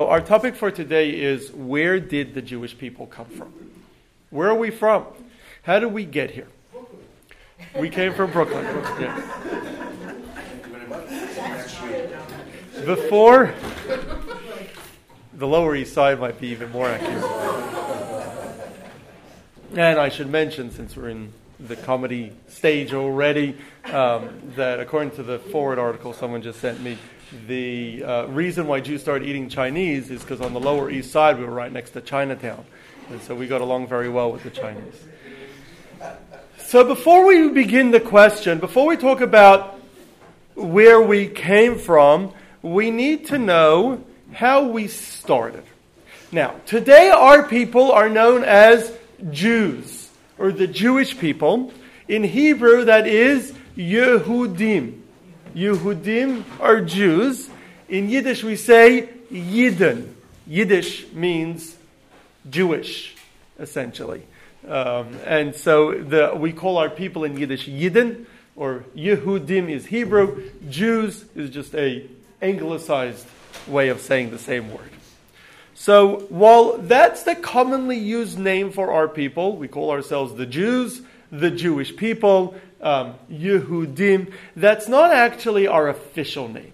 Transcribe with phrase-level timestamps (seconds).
[0.00, 3.52] Our topic for today is where did the Jewish people come from?
[4.30, 5.06] Where are we from?
[5.64, 6.46] How did we get here?
[7.76, 8.64] We came from Brooklyn.
[12.84, 13.52] Before,
[15.34, 17.24] the Lower East Side might be even more accurate.
[19.74, 23.56] And I should mention, since we're in the comedy stage already,
[23.86, 26.98] um, that according to the forward article someone just sent me,
[27.46, 31.38] the uh, reason why Jews started eating Chinese is because on the Lower East Side
[31.38, 32.64] we were right next to Chinatown.
[33.10, 35.04] And so we got along very well with the Chinese.
[36.58, 39.78] So before we begin the question, before we talk about
[40.54, 45.64] where we came from, we need to know how we started.
[46.30, 48.92] Now, today our people are known as
[49.30, 51.72] Jews, or the Jewish people.
[52.06, 54.97] In Hebrew, that is Yehudim.
[55.58, 57.50] Yehudim are Jews.
[57.88, 60.12] In Yiddish, we say Yidden.
[60.46, 61.76] Yiddish means
[62.48, 63.16] Jewish,
[63.58, 64.22] essentially.
[64.68, 70.48] Um, and so the, we call our people in Yiddish Yidden, or Yehudim is Hebrew.
[70.68, 72.06] Jews is just a
[72.40, 73.26] anglicized
[73.66, 74.90] way of saying the same word.
[75.74, 81.02] So while that's the commonly used name for our people, we call ourselves the Jews,
[81.32, 84.32] the Jewish people, um, Yehudim.
[84.56, 86.72] That's not actually our official name.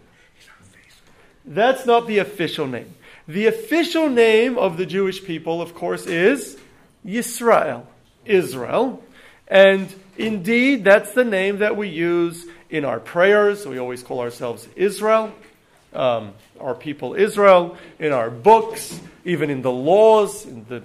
[1.45, 2.95] That's not the official name.
[3.29, 6.59] The official name of the Jewish people, of course, is
[7.05, 7.87] Yisrael,
[8.25, 9.03] Israel.
[9.49, 13.67] And indeed, that's the name that we use in our prayers.
[13.67, 15.33] We always call ourselves Israel,
[15.93, 20.83] um, our people Israel, in our books, even in the laws, in the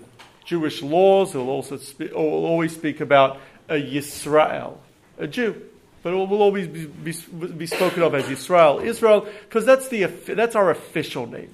[0.50, 3.38] Jewish laws, we'll also spe- we'll always speak about
[3.70, 4.78] a Yisrael,
[5.20, 5.62] a Jew.
[6.02, 10.06] But it will always be, be, be spoken of as Israel, Israel, because that's, the,
[10.06, 11.54] that's our official name.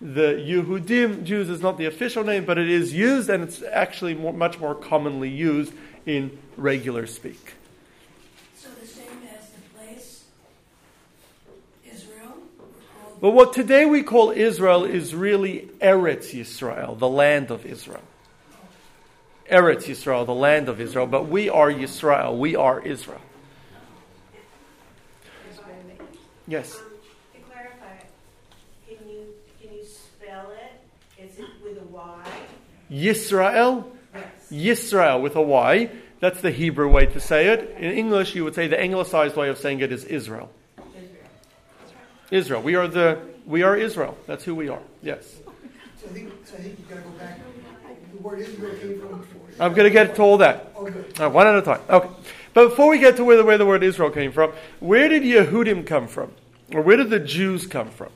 [0.00, 4.14] The Yehudim, Jews, is not the official name, but it is used, and it's actually
[4.14, 5.72] more, much more commonly used
[6.06, 7.54] in regular speak.
[8.56, 10.24] So the same as the place,
[11.84, 12.34] Israel?
[13.20, 18.02] But what today we call Israel is really Eretz Yisrael, the land of Israel.
[19.50, 23.20] Eretz Yisrael, the land of Israel, but we are Yisrael, we are Israel.
[26.46, 26.76] Yes.
[26.76, 26.82] Um,
[27.34, 28.04] to clarify,
[28.88, 29.26] can you
[29.62, 31.22] can you spell it?
[31.22, 32.24] Is it with a Y?
[32.90, 34.22] Yisrael, Yes.
[34.50, 35.90] Yisrael with a Y.
[36.18, 37.76] That's the Hebrew way to say it.
[37.78, 40.50] In English, you would say the anglicized way of saying it is Israel.
[40.76, 41.22] Israel.
[42.30, 42.62] Israel.
[42.62, 44.18] We are the we are Israel.
[44.26, 44.82] That's who we are.
[45.02, 45.24] Yes.
[46.00, 47.38] So I think, so I think you've gotta go back.
[48.12, 49.24] The word Israel came from.
[49.58, 50.72] I'm going to get to all that.
[50.74, 51.80] All right, uh, one at a time.
[51.88, 52.08] Okay.
[52.52, 55.22] But before we get to where the, where the word Israel came from, where did
[55.22, 56.32] Yehudim come from?
[56.72, 58.10] Or where did the Jews come from?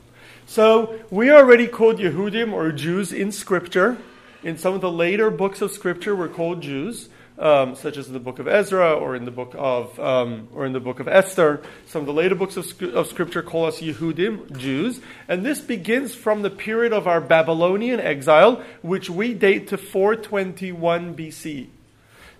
[0.46, 3.98] So we are already called Yehudim or Jews in Scripture.
[4.42, 8.12] In some of the later books of Scripture, we're called Jews, um, such as in
[8.12, 11.08] the book of Ezra or in the book of um, or in the book of
[11.08, 11.62] Esther.
[11.86, 16.14] Some of the later books of, of Scripture call us Yehudim, Jews, and this begins
[16.14, 21.68] from the period of our Babylonian exile, which we date to 421 BC.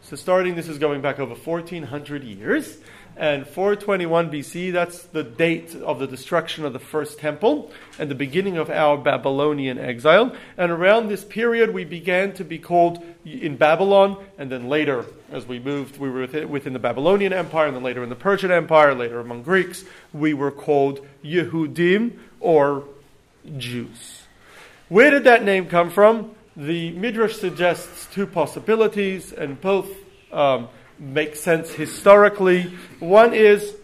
[0.03, 2.76] So starting, this is going back over 1400 years.
[3.17, 8.15] And 421 BC, that's the date of the destruction of the first temple and the
[8.15, 10.35] beginning of our Babylonian exile.
[10.57, 15.47] And around this period, we began to be called in Babylon, and then later, as
[15.47, 18.95] we moved, we were within, the Babylonian Empire, and then later in the Persian Empire,
[18.95, 22.85] later among Greeks, we were called Yehudim or
[23.57, 24.23] Jews.
[24.89, 26.35] Where did that name come from?
[26.57, 29.89] The Midrash suggests two possibilities, and both
[30.33, 32.72] um, make sense historically.
[33.00, 33.75] One is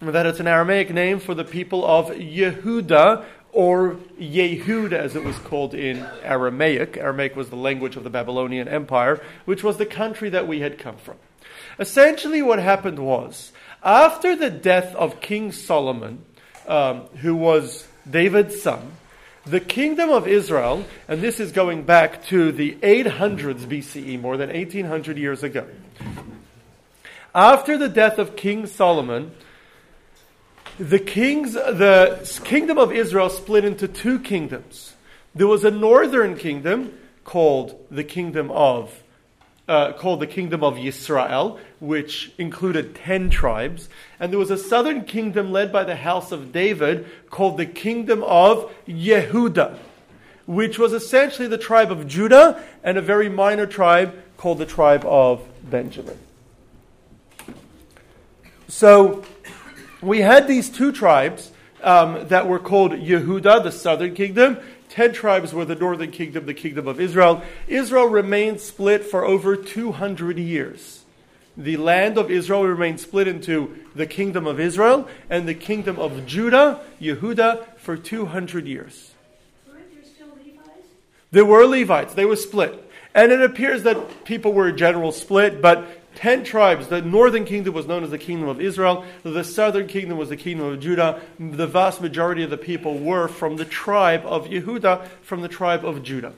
[0.00, 5.38] that it's an Aramaic name for the people of Yehuda, or Yehud as it was
[5.38, 6.98] called in Aramaic.
[6.98, 10.78] Aramaic was the language of the Babylonian Empire, which was the country that we had
[10.78, 11.16] come from.
[11.78, 16.24] Essentially, what happened was, after the death of King Solomon,
[16.68, 18.92] um, who was David's son,
[19.46, 24.50] the kingdom of Israel, and this is going back to the 800s BCE, more than
[24.50, 25.66] 1800 years ago.
[27.34, 29.30] After the death of King Solomon,
[30.78, 34.94] the kings, the kingdom of Israel split into two kingdoms.
[35.34, 39.02] There was a northern kingdom called the kingdom of
[39.68, 43.88] uh, called the kingdom of Yisrael, which included ten tribes,
[44.20, 48.22] and there was a southern kingdom led by the house of David called the kingdom
[48.22, 49.78] of Yehuda,
[50.46, 55.04] which was essentially the tribe of Judah and a very minor tribe called the tribe
[55.04, 56.18] of Benjamin.
[58.68, 59.24] So
[60.00, 61.50] we had these two tribes
[61.82, 66.54] um, that were called Yehuda, the southern kingdom, Ten tribes were the northern kingdom, the
[66.54, 67.42] kingdom of Israel.
[67.66, 71.04] Israel remained split for over 200 years.
[71.56, 76.26] The land of Israel remained split into the kingdom of Israel and the kingdom of
[76.26, 79.12] Judah, Yehuda, for 200 years.
[79.66, 80.86] Weren't there still Levites?
[81.30, 82.82] There were Levites, they were split.
[83.14, 86.88] And it appears that people were in general split, but ten tribes.
[86.88, 90.36] The northern kingdom was known as the kingdom of Israel, the southern kingdom was the
[90.36, 91.22] kingdom of Judah.
[91.38, 95.84] The vast majority of the people were from the tribe of Yehuda, from the tribe
[95.84, 96.32] of Judah.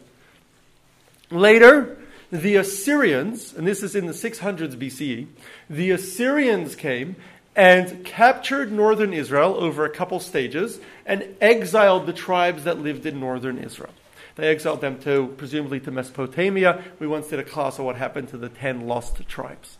[1.30, 1.96] Later,
[2.30, 5.26] the Assyrians, and this is in the 600s BCE,
[5.70, 7.16] the Assyrians came
[7.56, 13.18] and captured northern Israel over a couple stages and exiled the tribes that lived in
[13.18, 13.92] northern Israel.
[14.38, 16.84] They exiled them to, presumably, to Mesopotamia.
[17.00, 19.78] We once did a class on what happened to the ten lost tribes.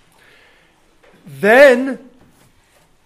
[1.25, 2.11] Then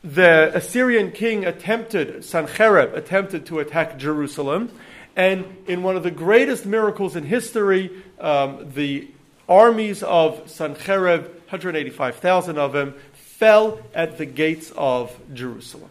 [0.02, 4.70] the Assyrian king attempted, Sancherib attempted to attack Jerusalem.
[5.14, 9.10] And in one of the greatest miracles in history, um, the
[9.46, 15.90] armies of Sancherib, 185,000 of them, fell at the gates of Jerusalem.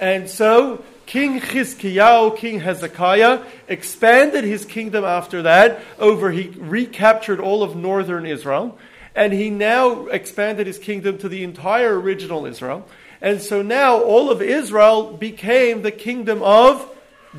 [0.00, 7.64] And so King Chizkiyahu, King Hezekiah, expanded his kingdom after that over, he recaptured all
[7.64, 8.78] of northern Israel,
[9.16, 12.86] and he now expanded his kingdom to the entire original Israel.
[13.20, 16.88] And so now all of Israel became the kingdom of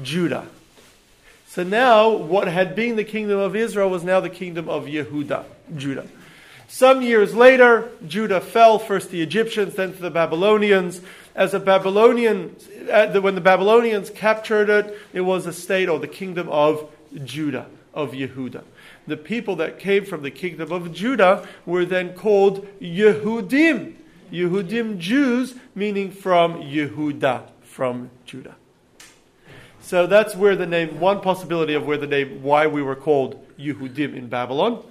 [0.04, 0.48] Judah.
[1.48, 5.46] So now what had been the kingdom of Israel was now the kingdom of Yehuda,
[5.78, 6.08] Judah.
[6.68, 11.02] Some years later, Judah fell, first to the Egyptians, then to the Babylonians.
[11.36, 12.56] As a Babylonian,
[12.92, 16.90] uh, when the Babylonians captured it, it was a state or the kingdom of
[17.24, 18.64] Judah, of Yehuda.
[19.08, 23.96] The people that came from the kingdom of Judah were then called Yehudim.
[24.32, 28.56] Yehudim Jews, meaning from Yehuda, from Judah.
[29.82, 33.46] So that's where the name, one possibility of where the name, why we were called
[33.58, 34.84] Yehudim in Babylon.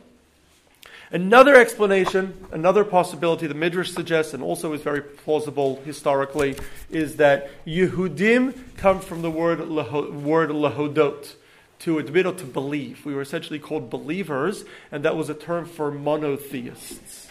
[1.13, 6.57] Another explanation, another possibility the Midrash suggests, and also is very plausible historically,
[6.89, 11.35] is that Yehudim come from the word, word lahodot,
[11.81, 13.05] to admit or to believe.
[13.05, 17.27] We were essentially called believers, and that was a term for monotheists.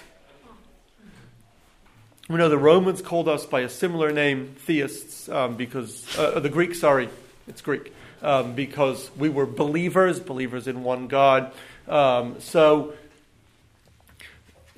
[2.28, 6.50] We know the Romans called us by a similar name, theists, um, because, uh, the
[6.50, 7.10] Greek, sorry,
[7.48, 11.54] it's Greek, um, because we were believers, believers in one God.
[11.88, 12.94] Um, so,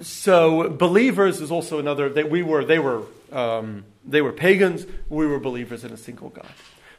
[0.02, 4.86] so believers is also another that we were they were um, they were pagans.
[5.10, 6.52] We were believers in a single God.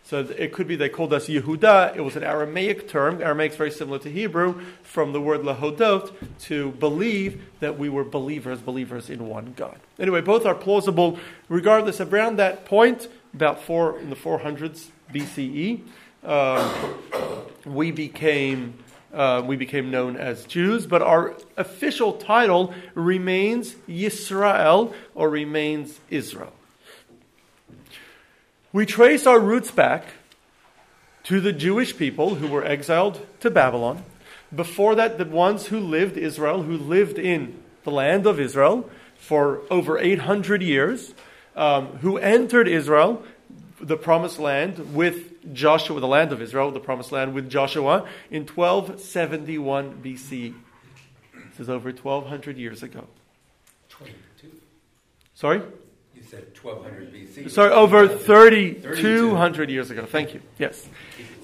[0.05, 1.97] So it could be they called us Yehuda.
[1.97, 3.23] It was an Aramaic term.
[3.23, 8.05] Aramaic is very similar to Hebrew, from the word lahodot to believe that we were
[8.05, 9.79] believers, believers in one God.
[9.99, 11.19] Anyway, both are plausible.
[11.49, 15.81] Regardless, around that point, about four in the 400s BCE,
[16.25, 16.95] um,
[17.65, 18.75] we became
[19.13, 26.53] uh, we became known as Jews, but our official title remains Yisrael or remains Israel.
[28.73, 30.05] We trace our roots back
[31.25, 34.05] to the Jewish people who were exiled to Babylon.
[34.55, 39.61] Before that, the ones who lived Israel, who lived in the land of Israel for
[39.71, 41.15] over 800 years,
[41.55, 43.23] um, who entered Israel,
[43.83, 48.47] the promised land, with Joshua, the land of Israel, the promised land, with Joshua in
[48.47, 50.55] 1271 BC.
[51.51, 53.07] This is over 1200 years ago.
[53.89, 54.51] 22.
[55.35, 55.63] Sorry?
[56.15, 57.51] You said 1200 BC.
[57.51, 60.07] Sorry, over 3200 years ago.
[60.07, 60.41] Thank you.
[60.59, 60.89] Yes.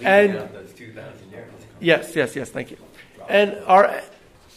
[0.03, 1.51] and And- those 2,000 years.
[1.81, 2.77] Yes, yes, yes, thank you.
[3.29, 4.01] And our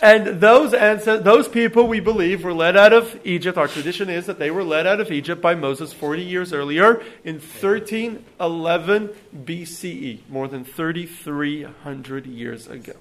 [0.01, 3.57] and those answer, those people we believe were led out of Egypt.
[3.57, 7.01] Our tradition is that they were led out of Egypt by Moses 40 years earlier
[7.23, 12.93] in 1311 BCE, more than 3300 years ago.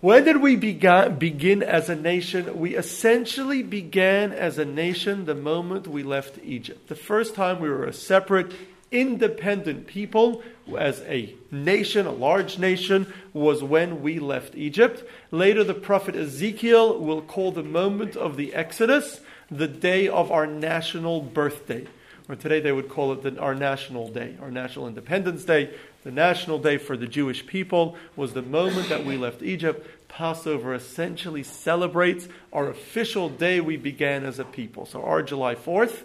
[0.00, 2.60] When did we begin as a nation?
[2.60, 6.88] We essentially began as a nation the moment we left Egypt.
[6.88, 8.52] The first time we were a separate,
[8.90, 10.42] independent people
[10.76, 15.02] as a nation, a large nation, was when we left Egypt.
[15.30, 20.46] Later, the prophet Ezekiel will call the moment of the Exodus the day of our
[20.46, 21.86] national birthday.
[22.28, 25.70] Or today they would call it the, our national day, our national independence day.
[26.04, 29.86] The national day for the Jewish people was the moment that we left Egypt.
[30.08, 34.84] Passover essentially celebrates our official day we began as a people.
[34.84, 36.02] So our July 4th,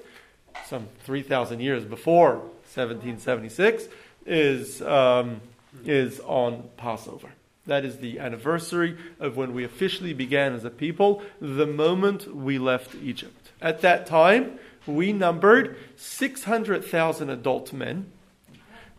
[0.65, 2.41] some 3,000 years before
[2.75, 3.87] 1776,
[4.25, 5.41] is, um,
[5.85, 7.29] is on Passover.
[7.65, 12.57] That is the anniversary of when we officially began as a people, the moment we
[12.57, 13.51] left Egypt.
[13.61, 18.11] At that time, we numbered 600,000 adult men,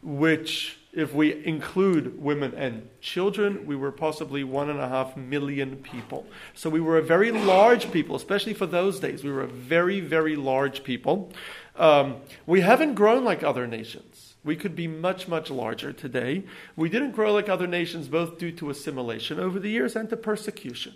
[0.03, 5.77] which If we include women and children, we were possibly one and a half million
[5.79, 6.25] people.
[6.55, 9.25] So we were a very large people, especially for those days.
[9.25, 11.33] We were a very, very large people.
[11.77, 12.17] Um,
[12.47, 14.35] we haven't grown like other nations.
[14.45, 16.45] We could be much, much larger today.
[16.77, 20.17] We didn't grow like other nations, both due to assimilation over the years and to
[20.17, 20.95] persecution.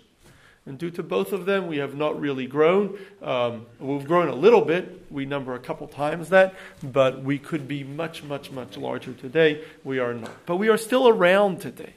[0.65, 2.99] And due to both of them, we have not really grown.
[3.23, 5.05] Um, we've grown a little bit.
[5.09, 9.63] We number a couple times that, but we could be much, much, much larger today.
[9.83, 10.45] We are not.
[10.45, 11.93] But we are still around today.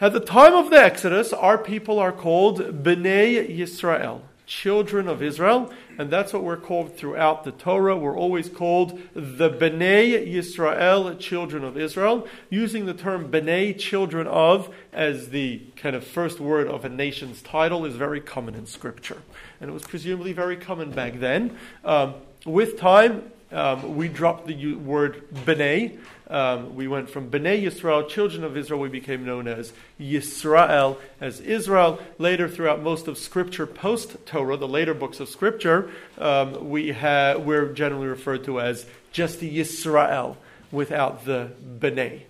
[0.00, 5.72] At the time of the Exodus, our people are called Bnei Yisrael, children of Israel,
[5.96, 7.96] and that's what we're called throughout the Torah.
[7.96, 14.74] We're always called the Bnei Yisrael, children of Israel, using the term Bnei, children of,
[14.92, 19.22] as the kind of first word of a nation's title is very common in Scripture.
[19.60, 21.56] And it was presumably very common back then.
[21.84, 22.14] Um,
[22.44, 25.98] with time, um, we dropped the word Bnei.
[26.28, 31.40] Um, we went from Bnei Yisrael, children of Israel, we became known as Yisrael, as
[31.40, 32.00] Israel.
[32.18, 37.36] Later, throughout most of Scripture, post Torah, the later books of Scripture, um, we ha-
[37.36, 40.36] we're generally referred to as just the Yisrael
[40.70, 42.29] without the Bnei.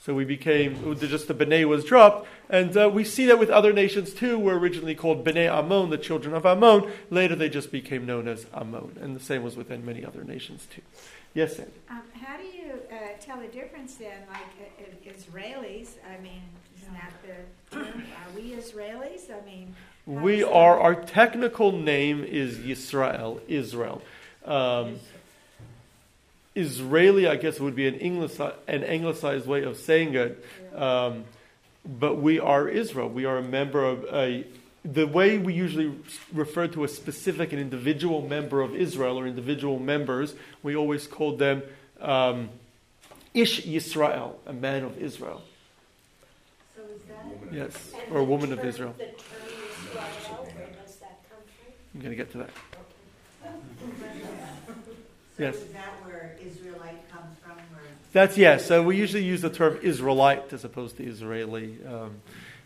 [0.00, 2.26] So we became, just the Bnei was dropped.
[2.48, 5.98] And uh, we see that with other nations too, were originally called Bnei Ammon, the
[5.98, 6.90] children of Ammon.
[7.10, 8.96] Later they just became known as Ammon.
[9.00, 10.80] And the same was within many other nations too.
[11.34, 11.72] Yes, Sandy?
[11.90, 14.40] Um, how do you uh, tell the difference then, like
[14.80, 15.90] uh, Israelis?
[16.08, 16.42] I mean,
[16.80, 18.02] isn't that the term?
[18.24, 19.30] Are we Israelis?
[19.30, 19.74] I mean,
[20.06, 24.02] we are, our technical name is Yisrael, Israel.
[24.46, 24.98] Um,
[26.60, 28.38] Israeli, I guess, would be an, English,
[28.68, 30.44] an anglicized way of saying it.
[30.74, 31.24] Um,
[31.84, 33.08] but we are Israel.
[33.08, 34.46] We are a member of a.
[34.84, 35.94] The way we usually
[36.32, 41.38] refer to a specific, and individual member of Israel or individual members, we always called
[41.38, 41.62] them
[42.00, 42.48] um,
[43.34, 45.42] Ish Yisrael, a man of Israel.
[46.74, 47.52] So is that?
[47.52, 48.94] Yes, and or a the woman of Israel.
[48.96, 49.14] The term
[49.86, 51.72] Israel, where does that come from?
[51.94, 52.50] I'm going to get to that.
[55.36, 55.56] So Yes.
[55.56, 57.84] is that where Israelite comes from, or?
[58.12, 58.66] That's yes.
[58.66, 61.78] So we usually use the term Israelite as opposed to Israeli.
[61.86, 62.16] Um,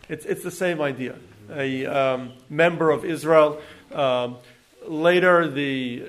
[0.09, 1.17] it's it's the same idea.
[1.53, 3.61] A um, member of Israel.
[3.93, 4.39] Um,
[4.87, 6.03] later, the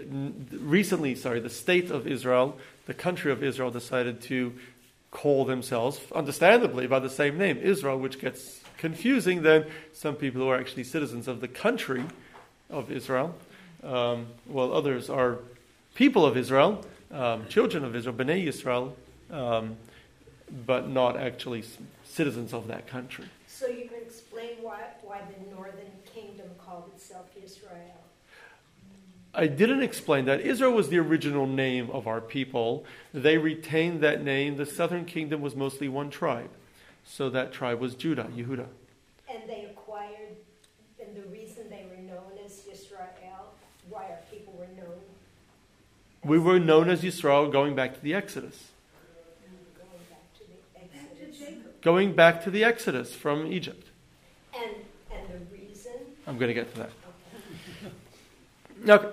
[0.52, 4.54] recently, sorry, the state of Israel, the country of Israel, decided to
[5.12, 9.44] call themselves, understandably, by the same name, Israel, which gets confusing.
[9.44, 12.04] Then some people who are actually citizens of the country
[12.70, 13.36] of Israel,
[13.84, 15.40] um, while others are
[15.94, 18.94] people of Israel, um, children of Israel, Bnei Yisrael,
[19.32, 19.78] um,
[20.66, 21.64] but not actually
[22.04, 23.26] citizens of that country.
[23.48, 28.02] So you can explain why, why the northern kingdom called itself Israel?
[29.34, 30.42] I didn't explain that.
[30.42, 32.86] Israel was the original name of our people.
[33.14, 34.56] They retained that name.
[34.56, 36.50] The southern kingdom was mostly one tribe.
[37.04, 38.68] So that tribe was Judah, Yehuda.
[39.30, 40.38] And they acquired,
[41.00, 43.54] and the reason they were known as Israel,
[43.90, 45.00] why our people were known
[46.24, 48.72] We were known as Israel going back to the Exodus.
[49.78, 51.38] going back to the Back to Exodus.
[51.38, 51.75] Jacob.
[51.86, 53.88] Going back to the Exodus from Egypt.
[54.56, 54.72] And,
[55.12, 55.92] and the reason,
[56.26, 56.90] I'm going to get to that.
[58.90, 59.10] okay.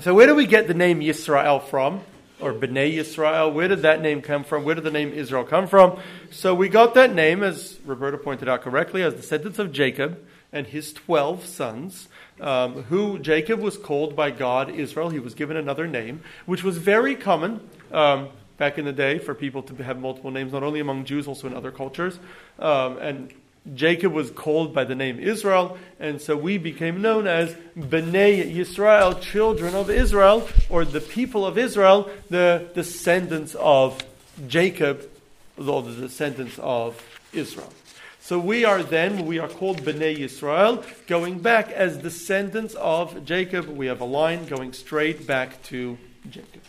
[0.00, 2.00] So, where do we get the name Yisrael from?
[2.40, 3.54] Or Bnei Yisrael?
[3.54, 4.64] Where did that name come from?
[4.64, 6.00] Where did the name Israel come from?
[6.32, 10.26] So, we got that name, as Roberta pointed out correctly, as the descendants of Jacob
[10.52, 12.08] and his 12 sons,
[12.40, 15.10] um, who Jacob was called by God Israel.
[15.10, 17.60] He was given another name, which was very common.
[17.92, 21.26] Um, back in the day, for people to have multiple names, not only among Jews,
[21.26, 22.18] also in other cultures.
[22.58, 23.32] Um, and
[23.74, 29.20] Jacob was called by the name Israel, and so we became known as Bnei Yisrael,
[29.20, 34.04] children of Israel, or the people of Israel, the descendants of
[34.46, 35.08] Jacob,
[35.56, 37.72] or the descendants of Israel.
[38.20, 43.68] So we are then, we are called Bnei Yisrael, going back as descendants of Jacob.
[43.68, 45.96] We have a line going straight back to
[46.30, 46.62] Jacob.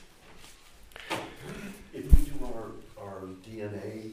[1.94, 2.72] If we do our,
[3.06, 4.12] our DNA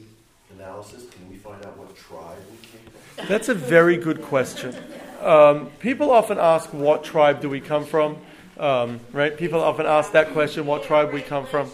[0.91, 2.81] can we find out what tribe we came
[3.15, 3.27] from?
[3.27, 4.75] That's a very good question.
[5.21, 8.17] Um, people often ask, what tribe do we come from?
[8.57, 9.35] Um, right?
[9.35, 11.69] People often ask that question, what tribe we come from.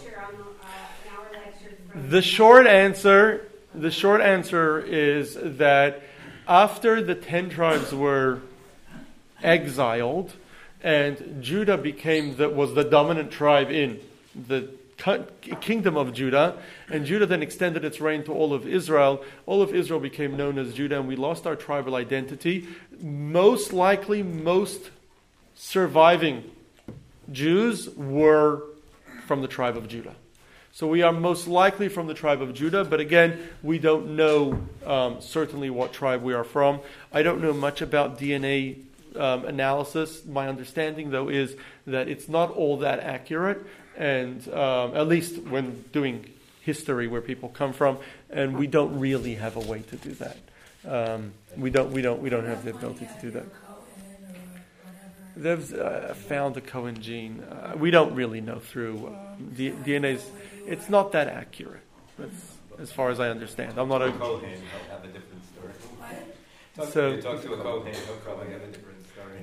[1.94, 6.02] The short answer, the short answer is that
[6.46, 8.40] after the ten tribes were
[9.42, 10.32] exiled,
[10.82, 14.00] and Judah became the, was the dominant tribe in
[14.34, 14.70] the
[15.60, 19.24] kingdom of Judah, and Judah then extended its reign to all of Israel.
[19.46, 22.68] All of Israel became known as Judah, and we lost our tribal identity.
[23.00, 24.90] Most likely, most
[25.54, 26.50] surviving
[27.32, 28.62] Jews were
[29.26, 30.14] from the tribe of Judah.
[30.72, 34.66] So we are most likely from the tribe of Judah, but again, we don't know
[34.86, 36.80] um, certainly what tribe we are from.
[37.12, 38.84] I don't know much about DNA
[39.16, 40.24] um, analysis.
[40.24, 43.64] My understanding, though, is that it's not all that accurate,
[43.96, 46.24] and um, at least when doing
[46.62, 47.98] history where people come from,
[48.30, 50.36] and we don't really have a way to do that.
[50.86, 51.90] Um, we don't.
[51.92, 52.20] We don't.
[52.22, 53.46] We don't have the ability to do that.
[55.36, 57.40] They've uh, found a Cohen gene.
[57.42, 60.28] Uh, we don't really know through um, D- DNA's.
[60.66, 61.82] It's not that accurate,
[62.22, 62.30] as,
[62.80, 63.78] as far as I understand.
[63.78, 64.10] I'm not a.
[64.12, 64.50] Cohen,
[64.90, 65.72] have a different story.
[66.76, 68.89] Talk, So- you talk to a Cohen, he'll probably have a different story.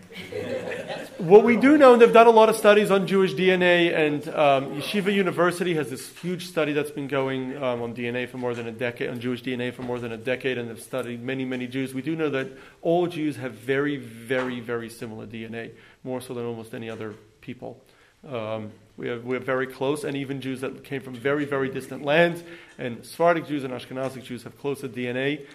[1.17, 4.27] What we do know, and they've done a lot of studies on Jewish DNA, and
[4.29, 8.53] um, Yeshiva University has this huge study that's been going um, on DNA for more
[8.53, 11.43] than a decade, on Jewish DNA for more than a decade, and they've studied many,
[11.43, 11.91] many Jews.
[11.95, 12.49] We do know that
[12.83, 15.71] all Jews have very, very, very similar DNA,
[16.03, 17.81] more so than almost any other people.
[18.27, 22.03] Um, we are, we're very close, and even Jews that came from very, very distant
[22.03, 22.43] lands,
[22.77, 25.45] and Sephardic Jews and Ashkenazic Jews have closer DNA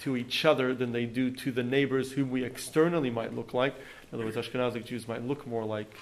[0.00, 3.74] to each other than they do to the neighbors whom we externally might look like.
[4.10, 5.94] In other words, Ashkenazic Jews might look more like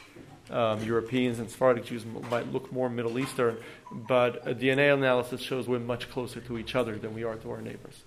[0.50, 3.56] um, Europeans, and Sephardic Jews might look more Middle Eastern,
[3.90, 7.50] but a DNA analysis shows we're much closer to each other than we are to
[7.50, 8.02] our neighbors.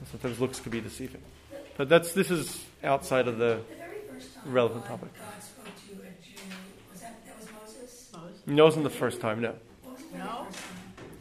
[0.00, 1.22] So sometimes looks can be deceiving.
[1.76, 5.08] But that's, this is outside of the The very first time relevant topic.
[5.14, 6.42] God spoke to a Jew,
[6.90, 8.10] was that, that was Moses?
[8.46, 9.54] No, it wasn't the first time, no.
[9.82, 10.46] What was the very No.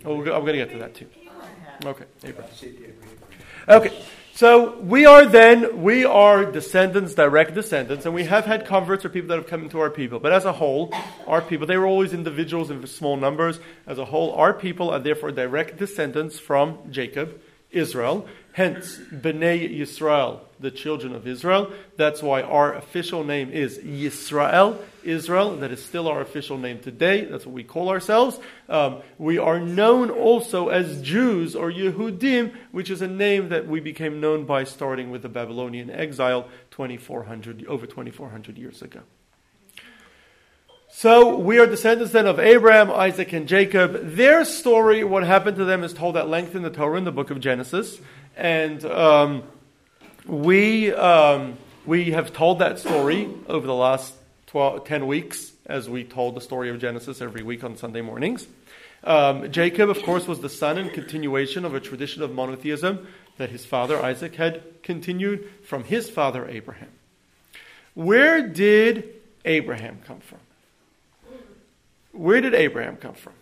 [0.06, 1.08] Oh, we're go- I'm going to get to that too.
[1.86, 2.52] Okay, Abraham.
[3.70, 9.06] Okay, so we are then, we are descendants, direct descendants, and we have had converts
[9.06, 10.20] or people that have come into our people.
[10.20, 10.94] But as a whole,
[11.28, 13.60] our people, they were always individuals in small numbers.
[13.86, 17.40] As a whole, our people are therefore direct descendants from Jacob,
[17.72, 18.28] Israel.
[18.54, 21.72] Hence, Bnei Yisrael, the children of Israel.
[21.96, 25.56] That's why our official name is Yisrael, Israel.
[25.58, 27.24] That is still our official name today.
[27.24, 28.40] That's what we call ourselves.
[28.68, 33.80] Um, we are known also as Jews or Yehudim, which is a name that we
[33.80, 39.02] became known by starting with the Babylonian exile 2400, over 2400 years ago.
[40.94, 43.98] So we are descendants then of Abraham, Isaac, and Jacob.
[44.14, 47.14] Their story, what happened to them, is told at length in the Torah in the
[47.14, 47.98] book of Genesis,
[48.36, 49.44] and um,
[50.26, 54.14] we um, we have told that story over the last
[54.48, 58.46] 12, 10 weeks, as we told the story of Genesis every week on Sunday mornings.
[59.06, 63.50] Um, Jacob, of course, was the son and continuation of a tradition of monotheism that
[63.50, 66.90] his father Isaac had continued from his father Abraham.
[67.94, 69.10] Where did
[69.46, 70.40] Abraham come from?
[72.12, 73.34] Where did Abraham come from?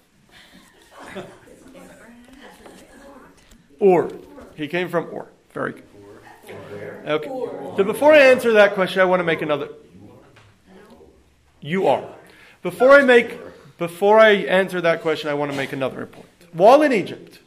[3.82, 4.12] Ur.
[4.56, 5.28] He came from Ur.
[5.54, 5.84] Very good.
[7.06, 7.28] Okay.
[7.28, 9.70] So before I answer that question, I want to make another.
[11.62, 12.04] You are.
[12.62, 13.38] Before I make,
[13.78, 16.28] before I answer that question, I want to make another point.
[16.52, 17.40] While in Egypt,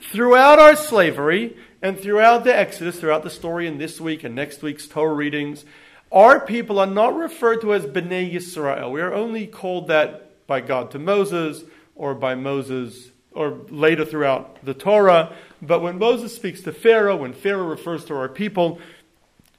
[0.00, 4.62] throughout our slavery and throughout the Exodus, throughout the story in this week and next
[4.62, 5.64] week's Torah readings,
[6.10, 8.90] our people are not referred to as Bnei Yisrael.
[8.90, 11.62] We are only called that by God to Moses
[11.94, 15.32] or by Moses or later throughout the Torah.
[15.62, 18.80] But when Moses speaks to Pharaoh, when Pharaoh refers to our people,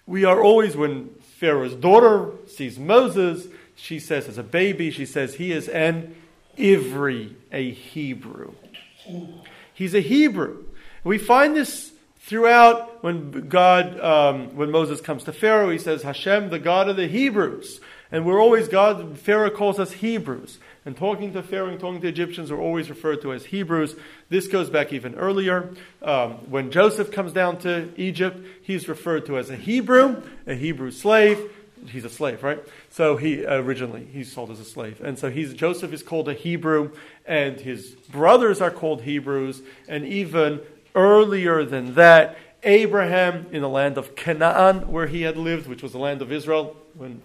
[0.06, 5.36] we are always, when Pharaoh's daughter sees Moses, she says, as a baby, she says,
[5.36, 6.16] he is an
[6.58, 8.54] Ivri, a Hebrew.
[9.74, 10.66] He's a Hebrew.
[11.06, 16.50] We find this throughout when God, um, when Moses comes to Pharaoh, he says, Hashem,
[16.50, 17.80] the God of the Hebrews.
[18.12, 20.58] And we're always, God, Pharaoh calls us Hebrews.
[20.90, 23.96] And talking to Pharaoh and talking to Egyptians are always referred to as Hebrews.
[24.30, 25.70] This goes back even earlier.
[26.02, 30.90] Um, when Joseph comes down to Egypt, he's referred to as a Hebrew, a Hebrew
[30.90, 31.52] slave.
[31.86, 32.60] He's a slave, right?
[32.90, 36.34] So he originally he's sold as a slave, and so he's Joseph is called a
[36.34, 40.60] Hebrew, and his brothers are called Hebrews, and even
[40.96, 45.92] earlier than that, Abraham in the land of Canaan, where he had lived, which was
[45.92, 47.22] the land of Israel when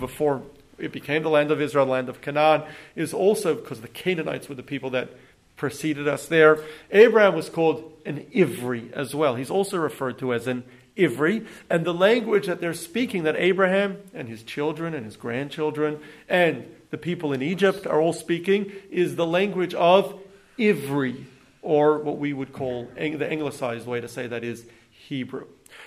[0.00, 0.42] before
[0.78, 2.62] it became the land of Israel, land of Canaan,
[2.94, 5.10] is also because the Canaanites were the people that
[5.56, 6.58] preceded us there.
[6.90, 9.36] Abraham was called an Ivri as well.
[9.36, 10.64] He's also referred to as an
[10.96, 11.46] Ivri.
[11.70, 16.66] And the language that they're speaking, that Abraham and his children and his grandchildren and
[16.90, 20.20] the people in Egypt are all speaking, is the language of
[20.58, 21.24] Ivri,
[21.62, 25.46] or what we would call the anglicized way to say that is Hebrew.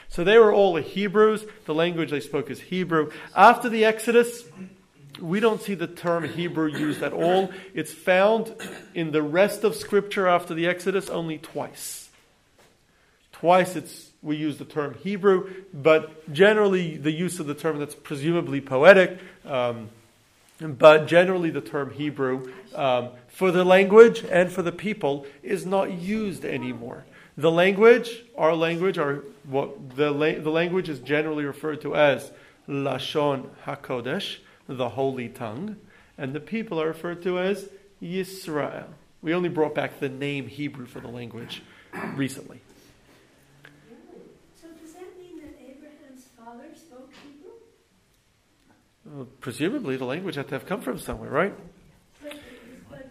[0.10, 1.45] So they were all the Hebrews.
[1.65, 3.12] The language they spoke is Hebrew.
[3.36, 4.43] After the Exodus,
[5.20, 7.52] we don't see the term Hebrew used at all.
[7.74, 8.54] It's found
[8.94, 12.10] in the rest of Scripture after the Exodus only twice.
[13.32, 17.96] Twice it's, we use the term Hebrew, but generally the use of the term that's
[17.96, 19.90] presumably poetic, um,
[20.60, 25.92] but generally the term Hebrew um, for the language and for the people is not
[25.92, 27.06] used anymore.
[27.38, 32.32] The language, our language, our what the la- the language is generally referred to as
[32.68, 35.78] Lashon Hakodesh, the holy tongue,
[36.18, 37.70] and the people are referred to as
[38.02, 38.88] Yisrael.
[39.22, 41.64] We only brought back the name Hebrew for the language
[42.16, 42.62] recently.
[44.62, 47.52] So does that mean that Abraham's father spoke Hebrew?
[49.06, 51.54] Well, presumably, the language had to have come from somewhere, right?
[52.22, 52.38] But,
[52.90, 53.10] but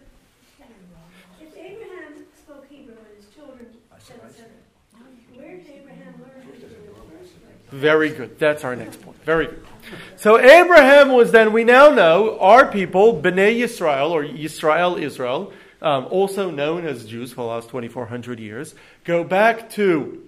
[1.41, 3.67] if Abraham spoke Hebrew and his children
[3.99, 4.51] said, said
[5.35, 7.55] where did Abraham learn Hebrew in the first place?
[7.71, 8.39] Very good.
[8.39, 9.21] That's our next point.
[9.25, 9.66] Very good.
[10.15, 16.07] So Abraham was then, we now know, our people, Bnei Yisrael, or Yisrael Israel, um,
[16.09, 20.23] also known as Jews for the last 2,400 years, go back to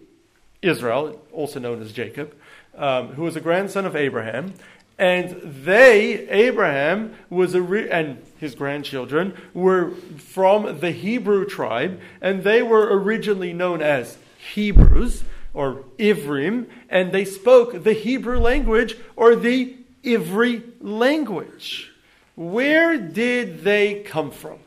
[0.62, 2.36] Israel, also known as Jacob,
[2.76, 4.54] um, who was a grandson of Abraham.
[4.98, 12.44] And they, Abraham, was a re- and his grandchildren were from the Hebrew tribe, and
[12.44, 14.18] they were originally known as
[14.54, 21.92] Hebrews or Ivrim, and they spoke the Hebrew language or the Ivri language.
[22.36, 24.60] Where did they come from?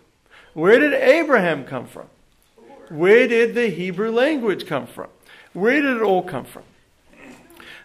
[0.55, 2.07] Where did Abraham come from?
[2.91, 5.09] Where did the Hebrew language come from?
[5.55, 6.65] Where did it all come from?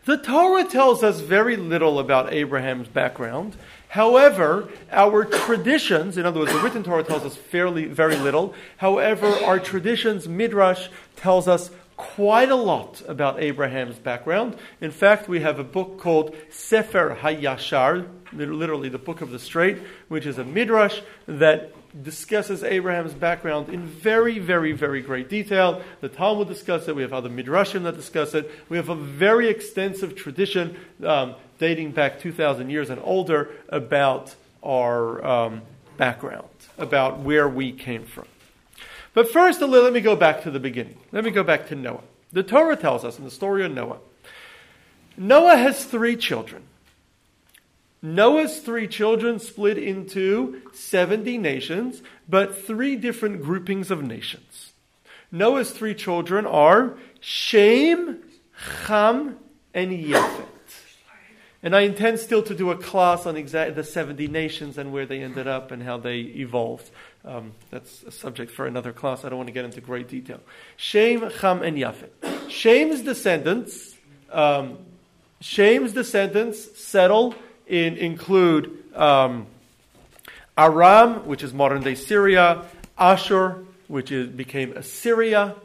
[0.04, 3.56] The Torah tells us very little about Abraham's background.
[3.90, 8.54] However, our traditions, in other words, the written Torah tells us fairly very little.
[8.78, 14.56] However, our traditions, Midrash, tells us quite a lot about Abraham's background.
[14.80, 19.80] In fact, we have a book called Sefer Hayashar, literally the book of the straight,
[20.08, 25.82] which is a Midrash that discusses Abraham's background in very, very, very great detail.
[26.02, 26.96] The Talmud discusses it.
[26.96, 28.52] We have other midrashim that discuss it.
[28.70, 35.26] We have a very extensive tradition um, dating back 2,000 years and older about our
[35.26, 35.62] um,
[35.98, 38.26] background, about where we came from.
[39.18, 40.96] But first, let me go back to the beginning.
[41.12, 42.04] Let me go back to Noah.
[42.34, 43.98] The Torah tells us in the story of Noah
[45.18, 46.62] Noah has three children.
[48.00, 54.74] Noah's three children split into 70 nations, but three different groupings of nations.
[55.32, 58.22] Noah's three children are Shem,
[58.86, 59.40] Ham,
[59.74, 60.46] and Yefet.
[61.64, 65.08] And I intend still to do a class on exactly the 70 nations and where
[65.08, 66.92] they ended up and how they evolved.
[67.26, 69.26] Um, that's a subject for another class.
[69.26, 70.40] I don't want to get into great detail.
[70.78, 72.50] Shem, Ham, and Yafet.
[72.50, 73.96] Shem's descendants,
[74.32, 74.78] um,
[75.42, 77.36] descendants settle
[77.68, 79.48] in, include um,
[80.58, 82.64] Aram, which is modern day Syria,
[82.98, 85.56] Ashur, which is, became Assyria,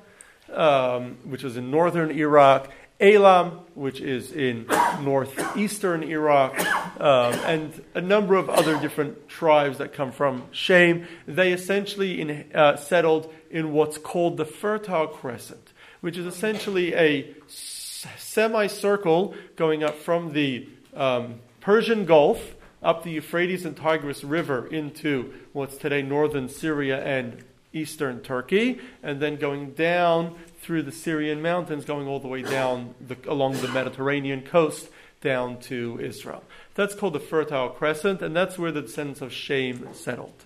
[0.52, 4.66] um, which is in northern Iraq, Elam, which is in
[5.00, 6.54] northeastern Iraq,
[7.02, 11.08] um, and a number of other different tribes that come from Shem.
[11.26, 17.34] They essentially in, uh, settled in what's called the Fertile Crescent, which is essentially a
[17.48, 25.34] semicircle going up from the um, Persian Gulf up the Euphrates and Tigris River into
[25.52, 31.84] what's today northern Syria and eastern Turkey, and then going down through the Syrian mountains,
[31.84, 34.88] going all the way down the, along the Mediterranean coast
[35.22, 36.44] down to Israel.
[36.74, 40.44] That's called the Fertile Crescent, and that's where the descendants of Shem settled.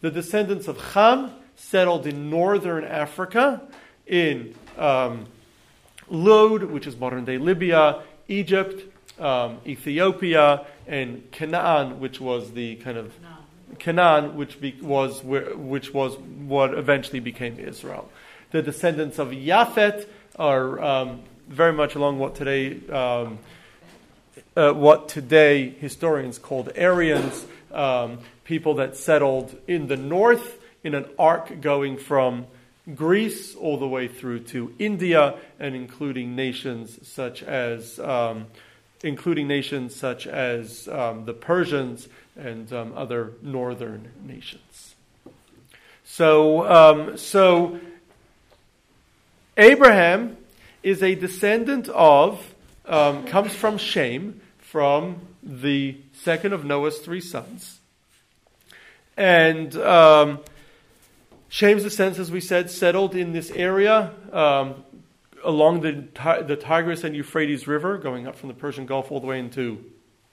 [0.00, 3.62] The descendants of Ham settled in northern Africa,
[4.06, 5.26] in um,
[6.08, 8.82] Lod, which is modern day Libya, Egypt,
[9.20, 13.12] um, Ethiopia, and Canaan, which was the kind of
[13.78, 18.10] Canaan, which be, was where, which was what eventually became Israel.
[18.52, 20.06] The descendants of Yafet
[20.38, 23.38] are um, very much along what today um,
[24.56, 31.06] uh, what today historians called Aryans, um, people that settled in the north in an
[31.18, 32.46] arc going from
[32.94, 38.46] Greece all the way through to India, and including nations such as um,
[39.02, 44.94] including nations such as um, the Persians and um, other northern nations.
[46.04, 47.80] So, um, so
[49.56, 50.36] Abraham
[50.82, 52.54] is a descendant of,
[52.86, 54.40] um, comes from Shem,
[54.76, 57.80] from the second of Noah's three sons.
[59.16, 60.40] And um,
[61.48, 64.84] Shem's descendants, as we said, settled in this area um,
[65.42, 66.04] along the,
[66.46, 69.82] the Tigris and Euphrates River, going up from the Persian Gulf all the way into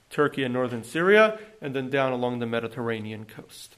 [0.10, 3.78] Turkey and northern Syria, and then down along the Mediterranean coast.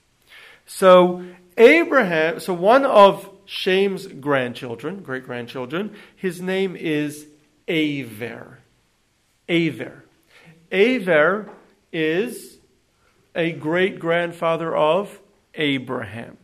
[0.65, 1.23] So
[1.57, 7.27] Abraham, so one of Shem's grandchildren, great grandchildren, his name is
[7.67, 8.57] Aver.
[9.47, 10.04] Aver.
[10.71, 11.49] Aver
[11.91, 12.57] is
[13.35, 15.19] a great grandfather of
[15.53, 16.37] Abraham.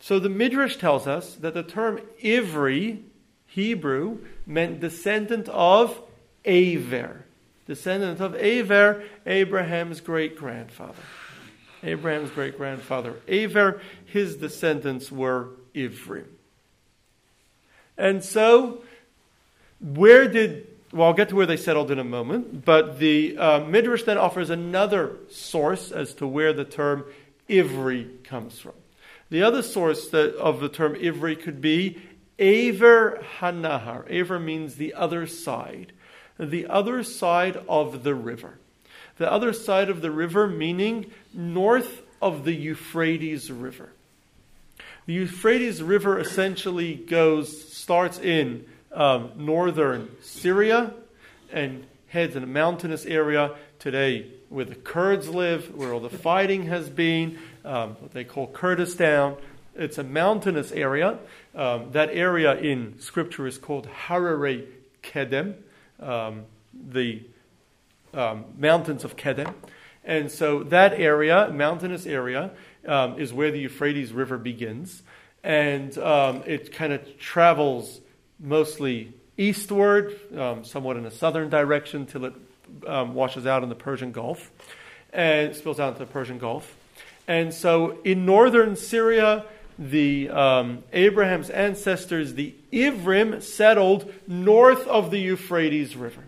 [0.00, 3.02] So the Midrash tells us that the term Ivri,
[3.46, 6.00] Hebrew, meant descendant of
[6.44, 7.24] Aver.
[7.66, 11.02] Descendant of Aver, Abraham's great grandfather.
[11.82, 16.26] Abraham's great grandfather Aver, his descendants were Ivrim.
[17.96, 18.82] And so,
[19.80, 23.60] where did, well, I'll get to where they settled in a moment, but the uh,
[23.60, 27.04] Midrash then offers another source as to where the term
[27.48, 28.72] Ivri comes from.
[29.30, 32.02] The other source that, of the term Ivri could be
[32.40, 34.04] Aver Hanahar.
[34.10, 35.92] Aver means the other side,
[36.38, 38.58] the other side of the river.
[39.18, 43.90] The other side of the river meaning north of the Euphrates River.
[45.06, 50.92] The Euphrates River essentially goes, starts in um, northern Syria
[51.52, 56.64] and heads in a mountainous area today where the Kurds live, where all the fighting
[56.64, 59.36] has been, um, what they call Kurdistan.
[59.76, 61.18] It's a mountainous area.
[61.54, 64.66] Um, that area in scripture is called Harare
[65.02, 65.54] Kedem,
[66.00, 67.22] um, the
[68.12, 69.54] um, mountains of Kedem.
[70.04, 72.50] And so that area, mountainous area,
[72.86, 75.02] um, is where the Euphrates River begins.
[75.44, 77.99] And it kind of travels
[78.40, 82.34] mostly eastward, um, somewhat in a southern direction, till it
[82.86, 84.50] um, washes out in the Persian Gulf
[85.12, 86.76] and spills out into the Persian Gulf.
[87.26, 89.44] And so in northern Syria,
[89.78, 96.24] the um, Abraham's ancestors, the Ivrim, settled north of the Euphrates River.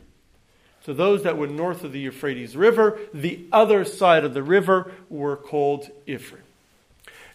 [0.84, 4.92] So those that were north of the Euphrates River, the other side of the river,
[5.08, 6.40] were called Ivrim.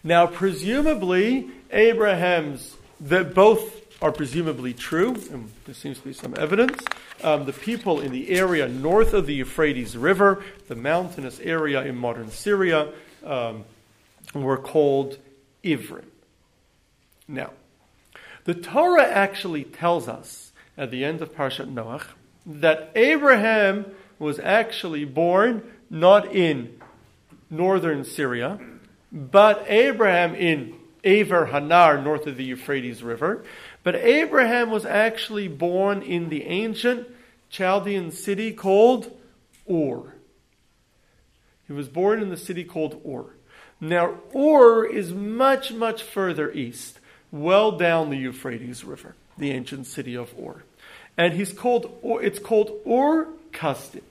[0.04, 6.80] Now, presumably, Abraham's, that both are presumably true, and there seems to be some evidence.
[7.22, 11.96] Um, the people in the area north of the Euphrates River, the mountainous area in
[11.96, 12.92] modern Syria,
[13.24, 13.64] um,
[14.34, 15.18] were called
[15.64, 16.04] Ivrim.
[17.26, 17.50] Now,
[18.44, 22.04] the Torah actually tells us at the end of Parshat Noach
[22.46, 23.84] that Abraham
[24.18, 26.80] was actually born not in
[27.50, 28.60] northern Syria,
[29.10, 33.44] but Abraham in Aver Hanar, north of the Euphrates River.
[33.82, 37.08] But Abraham was actually born in the ancient
[37.48, 39.16] Chaldean city called
[39.70, 40.14] Ur.
[41.66, 43.34] He was born in the city called Ur.
[43.80, 46.98] Now, Ur is much, much further east,
[47.30, 50.62] well down the Euphrates River, the ancient city of Ur
[51.18, 54.02] and he's called, it's called Ur Kasdim,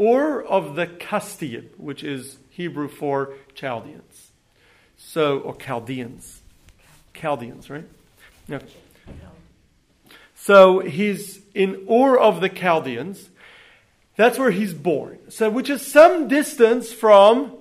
[0.00, 4.30] Ur of the Kasdim, which is Hebrew for Chaldeans.
[4.96, 6.40] So, or Chaldeans.
[7.12, 7.84] Chaldeans, right?
[8.46, 8.60] Yeah.
[10.34, 13.30] So he's in Ur of the Chaldeans.
[14.16, 15.18] That's where he's born.
[15.28, 17.56] So, which is some distance from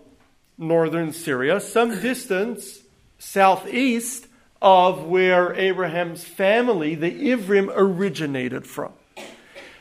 [0.57, 2.79] northern Syria, some distance
[3.19, 4.27] southeast
[4.61, 8.93] of where Abraham's family, the Ivrim, originated from.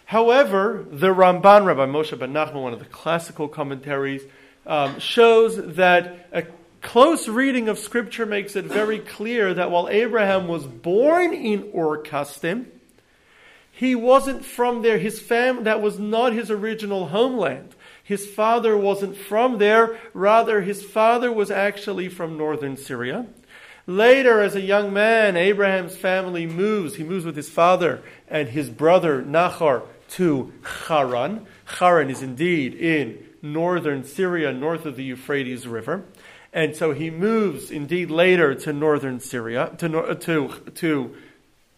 [0.07, 4.23] However, the Ramban, Rabbi Moshe ben Nachman, one of the classical commentaries,
[4.66, 6.42] um, shows that a
[6.81, 12.03] close reading of Scripture makes it very clear that while Abraham was born in Ur
[12.03, 12.66] Kasdim,
[13.71, 14.99] he wasn't from there.
[14.99, 17.75] His fam that was not his original homeland.
[18.03, 19.99] His father wasn't from there.
[20.12, 23.27] Rather, his father was actually from northern Syria.
[23.87, 26.97] Later, as a young man, Abraham's family moves.
[26.97, 30.53] He moves with his father and his brother Nachor to
[30.88, 31.47] Haran.
[31.64, 36.05] Haran is indeed in northern Syria, north of the Euphrates River.
[36.53, 41.17] And so he moves indeed later to northern Syria, to, to, to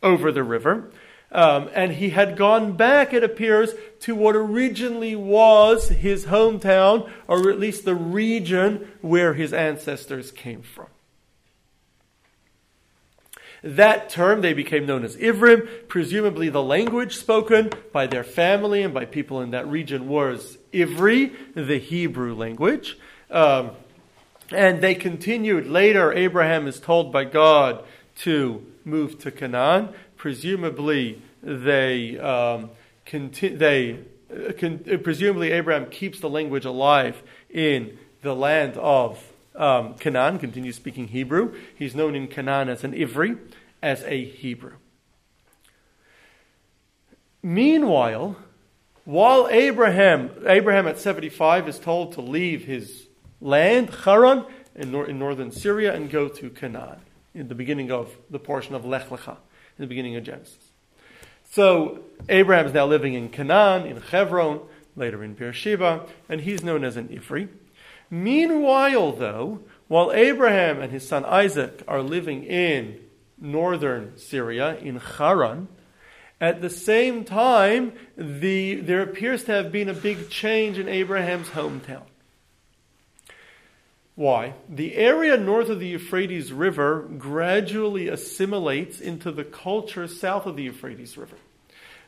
[0.03, 0.91] over the river.
[1.31, 7.51] Um, and he had gone back, it appears, to what originally was his hometown, or
[7.51, 10.89] at least the region where his ancestors came from.
[13.63, 15.69] That term, they became known as Ivrim.
[15.89, 21.33] Presumably, the language spoken by their family and by people in that region was Ivri,
[21.55, 22.99] the Hebrew language.
[23.31, 23.71] Um,
[24.55, 25.67] and they continued.
[25.67, 27.85] Later, Abraham is told by God
[28.21, 29.91] to move to Canaan.
[30.17, 32.71] Presumably, they, um,
[33.05, 33.99] conti- they
[34.31, 40.77] uh, con- presumably Abraham keeps the language alive in the land of um, Canaan, continues
[40.77, 41.55] speaking Hebrew.
[41.77, 43.39] He's known in Canaan as an Ivri,
[43.83, 44.75] as a Hebrew.
[47.43, 48.37] Meanwhile,
[49.05, 53.02] while Abraham, Abraham at 75 is told to leave his
[53.43, 57.01] land, Haran, in, nor- in northern Syria, and go to Canaan,
[57.35, 59.37] in the beginning of the portion of Lech Lecha,
[59.77, 60.73] in the beginning of Genesis.
[61.51, 64.61] So Abraham is now living in Canaan, in Hebron,
[64.97, 67.49] later in Beersheba, and he's known as an Ivri.
[68.11, 73.01] Meanwhile, though, while Abraham and his son Isaac are living in
[73.39, 75.69] northern Syria, in Haran,
[76.41, 81.49] at the same time, the, there appears to have been a big change in Abraham's
[81.49, 82.03] hometown.
[84.23, 84.55] Why?
[84.69, 90.63] The area north of the Euphrates River gradually assimilates into the culture south of the
[90.63, 91.35] Euphrates River.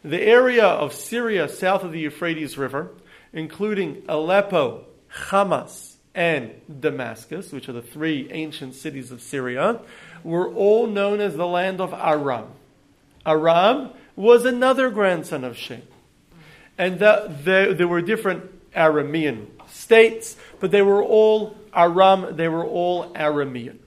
[0.05, 2.91] The area of Syria south of the Euphrates River,
[3.33, 4.85] including Aleppo,
[5.27, 9.81] Hamas, and Damascus, which are the three ancient cities of Syria,
[10.23, 12.47] were all known as the land of Aram.
[13.27, 15.83] Aram was another grandson of Shem.
[16.79, 22.65] And that there, there were different Aramean states, but they were all Aram, they were
[22.65, 23.79] all Aramean.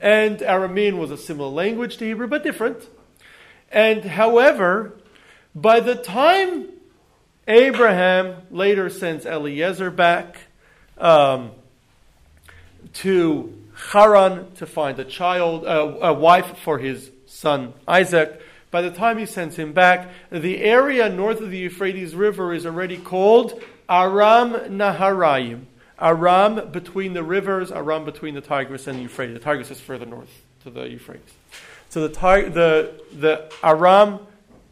[0.00, 2.88] And Aramean was a similar language to Hebrew, but different.
[3.70, 4.98] And however,
[5.54, 6.68] by the time
[7.46, 10.36] Abraham later sends Eliezer back
[10.96, 11.50] um,
[12.94, 13.52] to
[13.90, 19.18] Haran to find a child, uh, a wife for his son Isaac, by the time
[19.18, 24.52] he sends him back, the area north of the Euphrates River is already called Aram
[24.52, 25.66] Naharaim.
[26.00, 29.34] Aram between the rivers, Aram between the Tigris and the Euphrates.
[29.34, 31.32] The Tigris is further north to the Euphrates.
[31.88, 34.20] So the, the, the Aram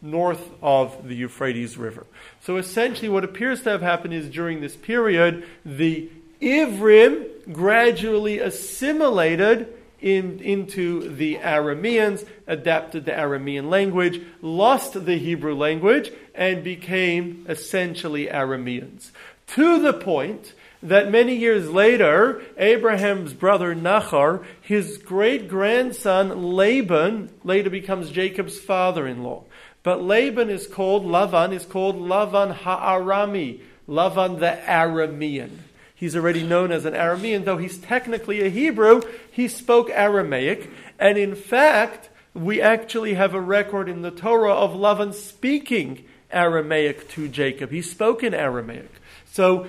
[0.01, 2.05] north of the Euphrates River.
[2.41, 6.09] So essentially, what appears to have happened is during this period, the
[6.41, 16.11] Ivrim gradually assimilated in, into the Arameans, adapted the Aramean language, lost the Hebrew language,
[16.33, 19.11] and became essentially Arameans.
[19.55, 27.69] To the point that many years later, Abraham's brother Nachor, his great grandson Laban, later
[27.69, 29.43] becomes Jacob's father in law.
[29.83, 35.59] But Laban is called, Lavan is called Lavan Ha'arami, Lavan the Aramean.
[35.95, 40.69] He's already known as an Aramean, though he's technically a Hebrew, he spoke Aramaic.
[40.97, 47.09] And in fact, we actually have a record in the Torah of Lavan speaking Aramaic
[47.09, 47.71] to Jacob.
[47.71, 48.91] He spoke in Aramaic.
[49.25, 49.67] So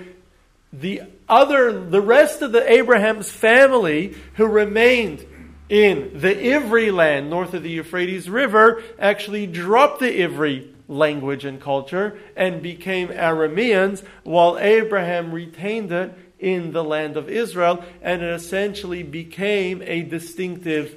[0.73, 5.27] the other, the rest of the Abraham's family who remained
[5.69, 11.61] in the Ivri land north of the Euphrates River actually dropped the Ivri language and
[11.61, 18.35] culture and became Arameans, while Abraham retained it in the land of Israel, and it
[18.35, 20.97] essentially became a distinctive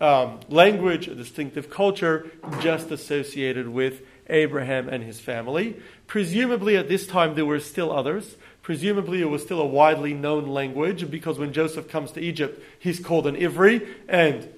[0.00, 5.76] um, language, a distinctive culture just associated with Abraham and his family.
[6.06, 8.36] Presumably, at this time, there were still others.
[8.64, 12.98] Presumably, it was still a widely known language because when Joseph comes to Egypt, he's
[12.98, 14.48] called an Ivri, and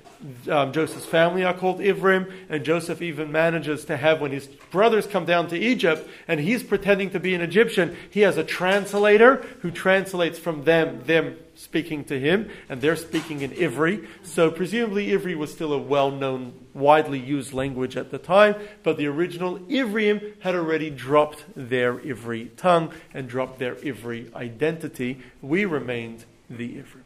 [0.48, 5.06] um, Joseph's family are called Ivrim, and Joseph even manages to have, when his brothers
[5.06, 9.36] come down to Egypt and he's pretending to be an Egyptian, he has a translator
[9.60, 14.06] who translates from them, them speaking to him, and they're speaking in Ivri.
[14.22, 18.96] So presumably Ivri was still a well known, widely used language at the time, but
[18.96, 25.22] the original Ivrim had already dropped their Ivri tongue and dropped their Ivri identity.
[25.40, 27.05] We remained the Ivrim.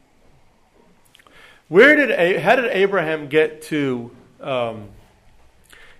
[1.70, 4.10] Where did how did Abraham get to?
[4.40, 4.88] Um,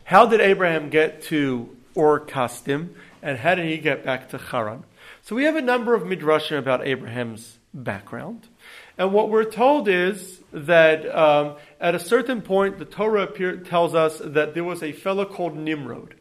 [0.03, 2.89] how did Abraham get to Ur Kasdim,
[3.23, 4.83] and how did he get back to Haran?
[5.23, 8.49] So we have a number of midrashim about Abraham's background,
[8.99, 13.95] and what we're told is that um, at a certain point, the Torah appear, tells
[13.95, 16.17] us that there was a fellow called Nimrod.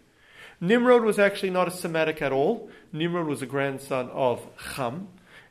[0.61, 2.69] Nimrod was actually not a Semitic at all.
[2.93, 5.07] Nimrod was a grandson of Ham,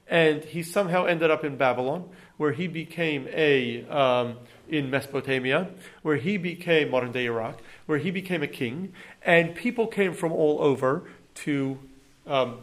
[0.06, 4.36] and he somehow ended up in Babylon where he became a, um,
[4.68, 5.68] in Mesopotamia,
[6.02, 10.32] where he became, modern day Iraq, where he became a king, and people came from
[10.32, 11.02] all over
[11.34, 11.78] to,
[12.26, 12.58] um,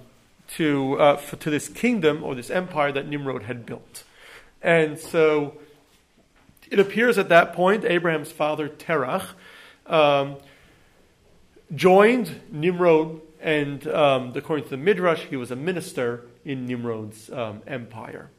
[0.48, 4.04] to, uh, for, to this kingdom or this empire that Nimrod had built.
[4.62, 5.58] And so
[6.72, 9.28] it appears at that point, Abraham's father, Terach,
[9.86, 10.38] um,
[11.74, 17.62] joined Nimrod, and um, according to the Midrash, he was a minister in Nimrod's um,
[17.68, 18.30] empire.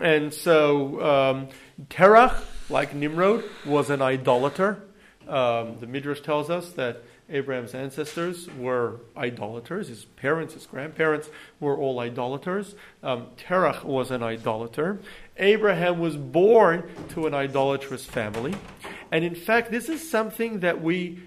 [0.00, 1.48] And so um,
[1.88, 2.40] Terach,
[2.70, 4.82] like Nimrod, was an idolater.
[5.26, 9.88] Um, the Midrash tells us that Abraham's ancestors were idolaters.
[9.88, 11.28] His parents, his grandparents
[11.60, 12.74] were all idolaters.
[13.02, 14.98] Um, Terach was an idolater.
[15.36, 18.54] Abraham was born to an idolatrous family.
[19.12, 21.20] And in fact, this is something that we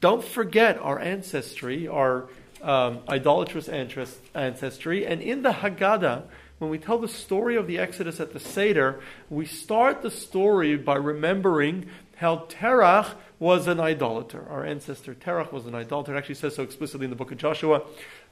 [0.00, 2.28] don't forget our ancestry, our
[2.62, 5.06] um, idolatrous ancestry.
[5.06, 6.24] And in the Haggadah,
[6.58, 10.76] when we tell the story of the Exodus at the Seder, we start the story
[10.76, 11.86] by remembering
[12.16, 14.46] how Terach was an idolater.
[14.48, 16.14] Our ancestor Terach was an idolater.
[16.14, 17.82] It actually says so explicitly in the book of Joshua.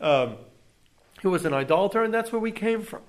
[0.00, 0.36] Um,
[1.20, 3.02] he was an idolater, and that's where we came from.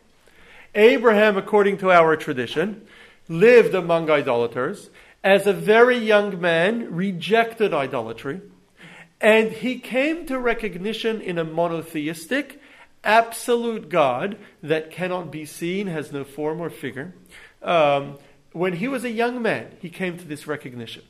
[0.75, 2.85] Abraham, according to our tradition,
[3.27, 4.89] lived among idolaters.
[5.23, 8.41] As a very young man, rejected idolatry.
[9.21, 12.59] And he came to recognition in a monotheistic,
[13.03, 17.13] absolute God that cannot be seen, has no form or figure.
[17.61, 18.17] Um,
[18.51, 21.03] when he was a young man, he came to this recognition.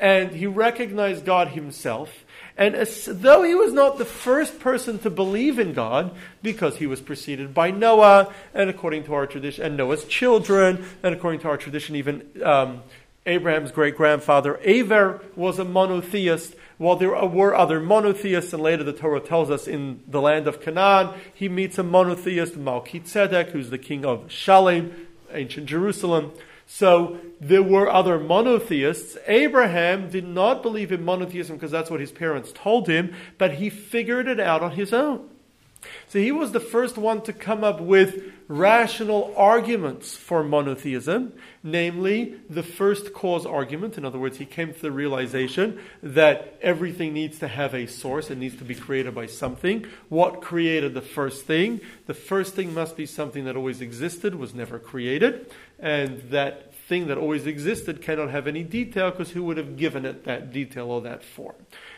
[0.00, 2.24] And he recognized God himself.
[2.56, 6.86] And as, though he was not the first person to believe in God, because he
[6.86, 11.48] was preceded by Noah, and according to our tradition, and Noah's children, and according to
[11.48, 12.82] our tradition, even um,
[13.26, 16.54] Abraham's great grandfather Aver was a monotheist.
[16.78, 20.60] While there were other monotheists, and later the Torah tells us in the land of
[20.60, 26.32] Canaan, he meets a monotheist, Melchizedek, who's the king of Shalem, ancient Jerusalem.
[26.66, 29.16] So there were other monotheists.
[29.26, 33.70] Abraham did not believe in monotheism because that's what his parents told him, but he
[33.70, 35.28] figured it out on his own.
[36.08, 42.34] So he was the first one to come up with rational arguments for monotheism, namely
[42.48, 43.98] the first cause argument.
[43.98, 48.30] In other words, he came to the realization that everything needs to have a source,
[48.30, 49.86] it needs to be created by something.
[50.08, 51.82] What created the first thing?
[52.06, 57.08] The first thing must be something that always existed, was never created, and that thing
[57.08, 60.90] that always existed cannot have any detail because who would have given it that detail
[60.90, 61.56] or that form?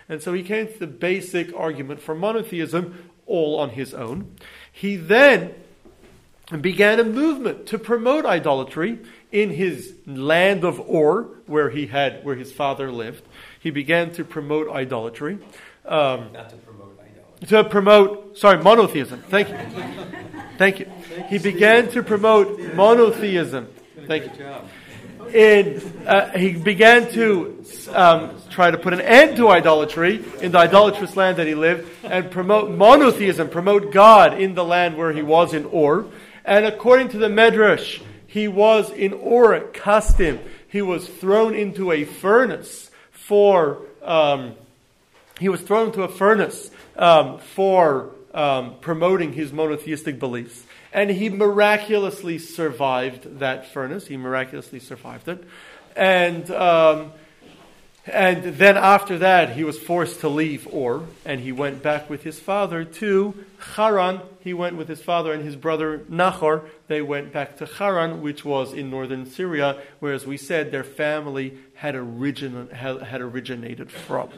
[0.09, 4.35] And so he came to the basic argument for monotheism all on his own.
[4.73, 5.55] He then
[6.59, 8.99] began a movement to promote idolatry
[9.31, 13.23] in his land of Ur, where he had, where his father lived.
[13.61, 15.39] He began to promote idolatry.
[15.85, 17.47] Um, Not to promote idolatry.
[17.49, 19.23] to promote, sorry, monotheism.
[19.29, 19.57] Thank you.
[20.59, 20.91] Thank you.
[21.29, 23.69] He began to promote monotheism.
[24.07, 24.45] Thank you.
[24.45, 24.69] Job.
[25.33, 30.59] In, uh, he began to um, try to put an end to idolatry in the
[30.59, 35.23] idolatrous land that he lived and promote monotheism, promote God in the land where he
[35.23, 36.07] was in Ur.
[36.45, 40.41] And according to the Medrash, he was in Ur Kasdim.
[40.69, 44.55] He was thrown into a furnace for, um,
[45.39, 50.65] he was thrown into a furnace um, for um, promoting his monotheistic beliefs.
[50.93, 54.07] And he miraculously survived that furnace.
[54.07, 55.45] He miraculously survived it.
[55.97, 57.13] And, um,
[58.07, 62.23] and then after that, he was forced to leave Ur, and he went back with
[62.23, 63.35] his father to
[63.75, 64.21] Haran.
[64.41, 66.65] He went with his father and his brother Nahor.
[66.89, 70.85] They went back to Haran, which was in northern Syria, where, as we said, their
[70.85, 74.31] family had, origin, had originated from.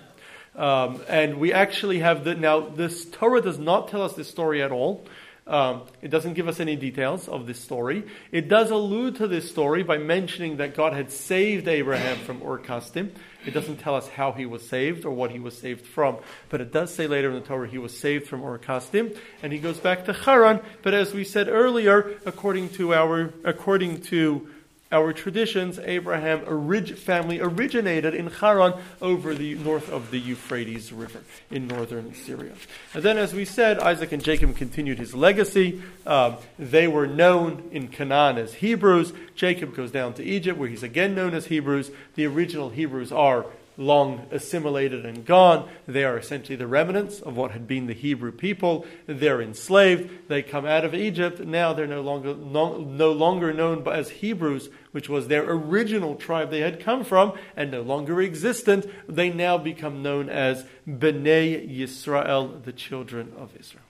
[0.54, 2.60] Um, and we actually have the now.
[2.60, 5.06] This Torah does not tell us this story at all.
[5.46, 8.04] Um, it doesn't give us any details of this story.
[8.30, 12.58] It does allude to this story by mentioning that God had saved Abraham from Ur
[12.58, 13.10] Kasdim.
[13.44, 16.18] It doesn't tell us how he was saved or what he was saved from,
[16.48, 19.52] but it does say later in the Torah he was saved from Ur Kasdim, and
[19.52, 20.60] he goes back to Haran.
[20.82, 24.48] But as we said earlier, according to our according to
[24.92, 31.20] our traditions, Abraham orig- family originated in Haran over the north of the Euphrates River
[31.50, 32.52] in northern Syria.
[32.94, 35.82] And then, as we said, Isaac and Jacob continued his legacy.
[36.06, 39.12] Um, they were known in Canaan as Hebrews.
[39.34, 41.90] Jacob goes down to Egypt, where he's again known as Hebrews.
[42.14, 43.46] The original Hebrews are
[43.76, 45.68] long assimilated and gone.
[45.86, 48.86] They are essentially the remnants of what had been the Hebrew people.
[49.06, 50.28] They're enslaved.
[50.28, 51.40] They come out of Egypt.
[51.40, 56.50] Now they're no longer, no, no longer known as Hebrews, which was their original tribe
[56.50, 58.86] they had come from and no longer existent.
[59.08, 63.84] They now become known as Bnei Yisrael, the children of Israel.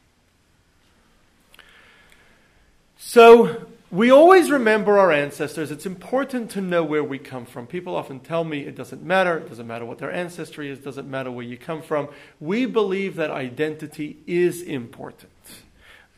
[2.96, 5.70] So, we always remember our ancestors.
[5.70, 7.66] It's important to know where we come from.
[7.66, 9.36] People often tell me it doesn't matter.
[9.36, 10.78] It doesn't matter what their ancestry is.
[10.78, 12.08] It doesn't matter where you come from.
[12.40, 15.30] We believe that identity is important.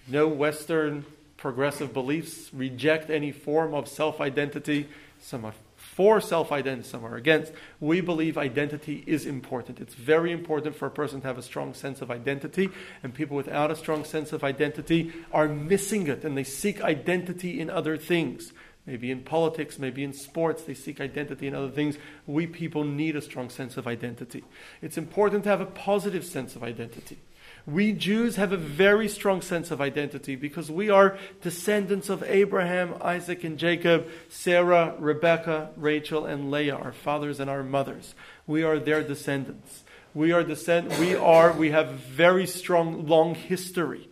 [0.06, 1.04] No Western
[1.36, 4.88] progressive beliefs reject any form of self identity.
[5.20, 5.54] Some are
[5.94, 7.52] for self identity, some are against.
[7.78, 9.78] We believe identity is important.
[9.80, 12.70] It's very important for a person to have a strong sense of identity,
[13.04, 17.60] and people without a strong sense of identity are missing it, and they seek identity
[17.60, 18.52] in other things.
[18.86, 21.96] Maybe in politics, maybe in sports, they seek identity in other things.
[22.26, 24.42] We people need a strong sense of identity.
[24.82, 27.18] It's important to have a positive sense of identity.
[27.66, 32.94] We Jews have a very strong sense of identity because we are descendants of Abraham,
[33.00, 38.14] Isaac, and Jacob, Sarah, Rebecca, Rachel, and Leah, our fathers and our mothers.
[38.46, 39.82] We are their descendants.
[40.12, 44.08] We are descend- we are we have very strong long history.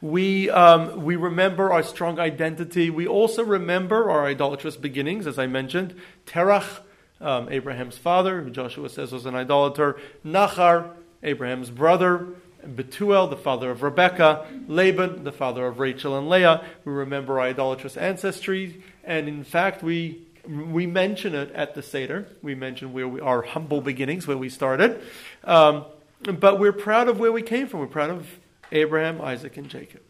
[0.00, 2.88] We, um, we remember our strong identity.
[2.88, 5.94] We also remember our idolatrous beginnings, as I mentioned.
[6.24, 6.80] Terach,
[7.20, 9.98] um, Abraham's father, who Joshua says was an idolater.
[10.24, 10.92] Nachor,
[11.22, 12.28] Abraham's brother,
[12.66, 16.64] Bethuel, the father of Rebekah, Laban, the father of Rachel and Leah.
[16.84, 22.26] We remember our idolatrous ancestry, and in fact, we we mention it at the Seder.
[22.42, 25.00] We mention where we, our humble beginnings, where we started.
[25.44, 25.84] Um,
[26.22, 27.80] but we're proud of where we came from.
[27.80, 28.26] We're proud of
[28.72, 30.00] Abraham, Isaac, and Jacob.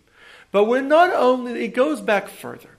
[0.52, 2.70] But we're not only, it goes back further.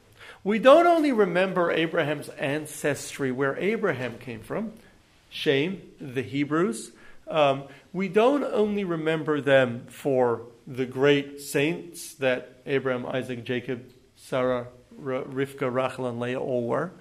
[0.44, 4.72] We don't only remember Abraham's ancestry, where Abraham came from,
[5.30, 6.92] Shem, the Hebrews.
[7.30, 7.64] Um,
[7.94, 14.68] we don't only remember them for the great saints that Abraham, Isaac, Jacob, Sarah,
[15.00, 16.92] Rivka, Rachel, and Leah all were,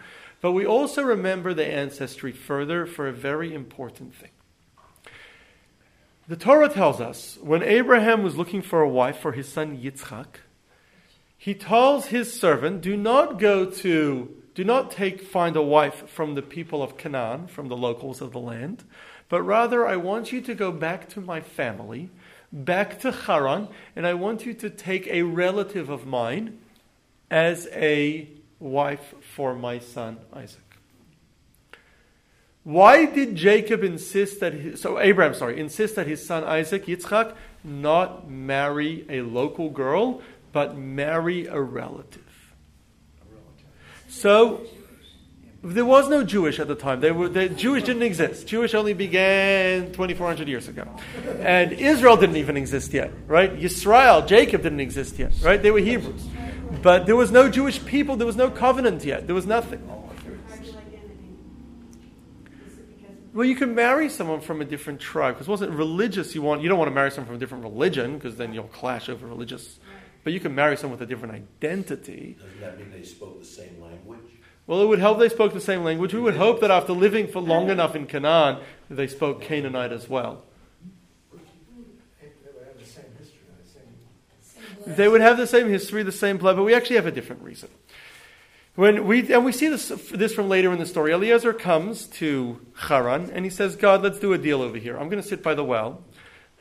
[0.41, 4.31] but we also remember the ancestry further for a very important thing.
[6.29, 10.27] The Torah tells us when Abraham was looking for a wife for his son Yitzchak,
[11.37, 16.35] he tells his servant, Do not go to, do not take, find a wife from
[16.35, 18.85] the people of Canaan, from the locals of the land,
[19.29, 22.11] but rather I want you to go back to my family,
[22.53, 26.59] back to Haran, and I want you to take a relative of mine
[27.31, 30.63] as a wife for my son Isaac.
[32.65, 37.35] Why did Jacob insist that his, so Abraham sorry insist that his son Isaac Yitzchak
[37.65, 40.21] not marry a local girl
[40.53, 42.23] but marry a relative?
[44.09, 44.67] So
[45.63, 47.01] there was no Jewish at the time.
[47.01, 48.47] They were, the Jewish didn't exist.
[48.47, 50.87] Jewish only began 2,400 years ago.
[51.41, 53.53] And Israel didn't even exist yet, right?
[53.59, 55.61] Yisrael, Jacob didn't exist yet, right?
[55.61, 56.27] They were Hebrews.
[56.83, 59.83] But there was no Jewish people, there was no covenant yet, there was nothing.
[63.35, 66.35] Well, you can marry someone from a different tribe because it wasn't religious.
[66.35, 68.65] You want you don't want to marry someone from a different religion because then you'll
[68.65, 69.79] clash over religious.
[70.25, 72.37] But you can marry someone with a different identity.
[72.41, 74.38] Doesn't that mean they spoke the same language?
[74.69, 76.13] Well, it would help they spoke the same language.
[76.13, 78.59] We would hope that after living for long enough in Canaan,
[78.91, 80.45] they spoke Canaanite as well.
[84.87, 87.43] They would have the same history, the same blood, but we actually have a different
[87.43, 87.71] reason.
[88.75, 91.13] When we, and we see this, this from later in the story.
[91.13, 94.99] Eliezer comes to Haran and he says, God, let's do a deal over here.
[94.99, 96.05] I'm going to sit by the well.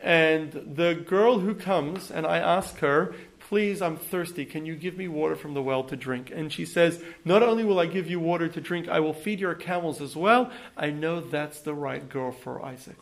[0.01, 3.13] And the girl who comes, and I ask her,
[3.49, 4.43] Please, I'm thirsty.
[4.43, 6.31] Can you give me water from the well to drink?
[6.35, 9.39] And she says, Not only will I give you water to drink, I will feed
[9.39, 10.51] your camels as well.
[10.75, 12.97] I know that's the right girl for Isaac.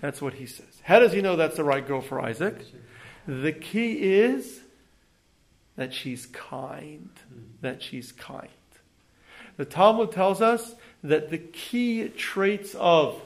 [0.00, 0.66] That's what he says.
[0.82, 2.64] How does he know that's the right girl for Isaac?
[3.26, 4.60] The key is
[5.76, 7.10] that she's kind.
[7.60, 8.48] That she's kind.
[9.58, 13.20] The Talmud tells us that the key traits of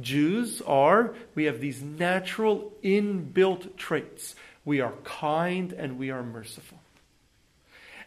[0.00, 4.34] Jews are we have these natural inbuilt traits.
[4.64, 6.78] We are kind and we are merciful.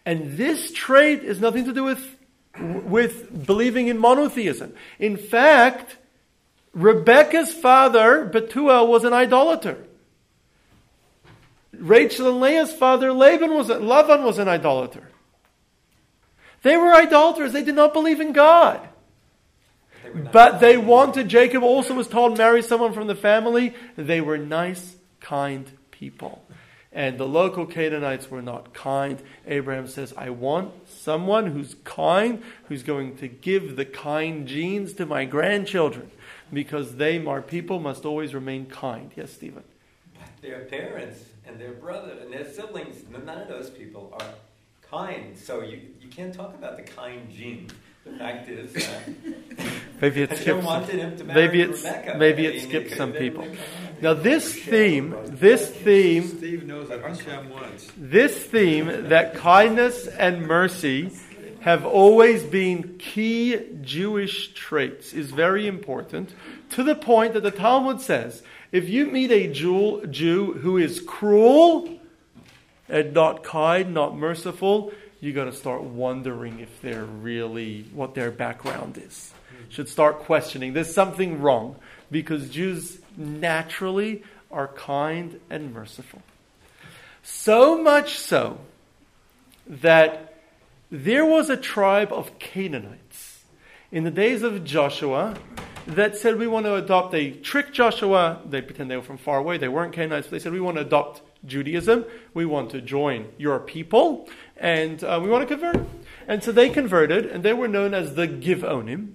[0.06, 2.18] And this trait is nothing to do with,
[2.58, 4.74] with believing in monotheism.
[5.00, 5.98] In fact,
[6.74, 9.78] Rebecca's father, Bethuel, was an idolater.
[11.74, 15.08] Rachel and Leah's father, Laban, was Lavan was an idolater.
[16.64, 17.54] They were idolaters.
[17.54, 18.80] They did not believe in God.
[20.32, 23.76] But they wanted, Jacob also was told, marry someone from the family.
[23.96, 26.44] They were nice, kind people.
[26.92, 29.22] And the local Canaanites were not kind.
[29.46, 35.06] Abraham says, I want someone who's kind, who's going to give the kind genes to
[35.06, 36.10] my grandchildren,
[36.52, 39.12] because they, our people, must always remain kind.
[39.16, 39.64] Yes, Stephen?
[40.42, 44.30] Their parents and their brother and their siblings, none of those people are
[44.90, 45.38] kind.
[45.38, 47.70] So you, you can't talk about the kind gene.
[48.06, 49.00] The fact is, uh,
[50.02, 51.24] maybe it skips.
[51.26, 51.84] maybe it's
[52.18, 53.46] maybe it skips some people.
[54.00, 57.92] Now this theme, this theme, Steve knows that Hashem wants.
[57.98, 61.12] This theme that kindness and mercy
[61.62, 66.30] have always been key Jewish traits is very important
[66.72, 71.02] to the point that the Talmud says if you meet a Jew, Jew who is
[71.02, 72.00] cruel
[72.88, 78.30] and not kind, not merciful, you got to start wondering if they're really what their
[78.30, 79.34] background is.
[79.70, 80.74] Should start questioning.
[80.74, 81.78] There's something wrong
[82.12, 86.22] because Jews naturally are kind and merciful.
[87.24, 88.60] So much so
[89.68, 90.36] that
[90.90, 93.44] there was a tribe of Canaanites
[93.92, 95.36] in the days of Joshua
[95.88, 97.12] that said we want to adopt.
[97.12, 98.42] They tricked Joshua.
[98.46, 99.58] They pretend they were from far away.
[99.58, 100.28] They weren't Canaanites.
[100.28, 102.06] But they said we want to adopt Judaism.
[102.34, 105.86] We want to join your people, and uh, we want to convert.
[106.28, 109.14] And so they converted, and they were known as the Givonim.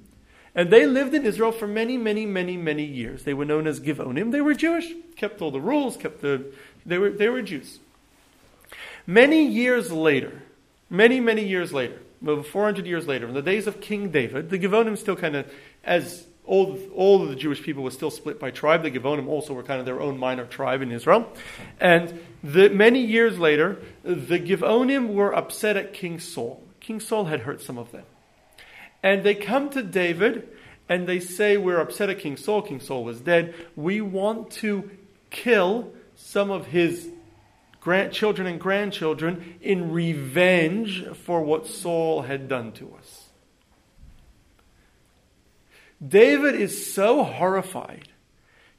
[0.55, 3.24] And they lived in Israel for many, many, many, many years.
[3.24, 4.32] They were known as Givonim.
[4.32, 6.53] They were Jewish, kept all the rules, kept the.
[6.84, 7.78] They were, they were Jews.
[9.07, 10.42] Many years later,
[10.90, 14.59] many, many years later, over 400 years later, in the days of King David, the
[14.59, 15.50] Givonim still kind of,
[15.84, 18.82] as all, all of the Jewish people were still split by tribe.
[18.82, 21.32] The Givonim also were kind of their own minor tribe in Israel.
[21.80, 26.62] And the, many years later, the Givonim were upset at King Saul.
[26.80, 28.05] King Saul had hurt some of them.
[29.03, 30.48] And they come to David
[30.88, 32.62] and they say, We're upset at King Saul.
[32.62, 33.55] King Saul was dead.
[33.76, 34.90] We want to
[35.30, 37.09] kill some of his
[37.80, 43.28] grandchildren and grandchildren in revenge for what Saul had done to us.
[46.07, 48.09] David is so horrified.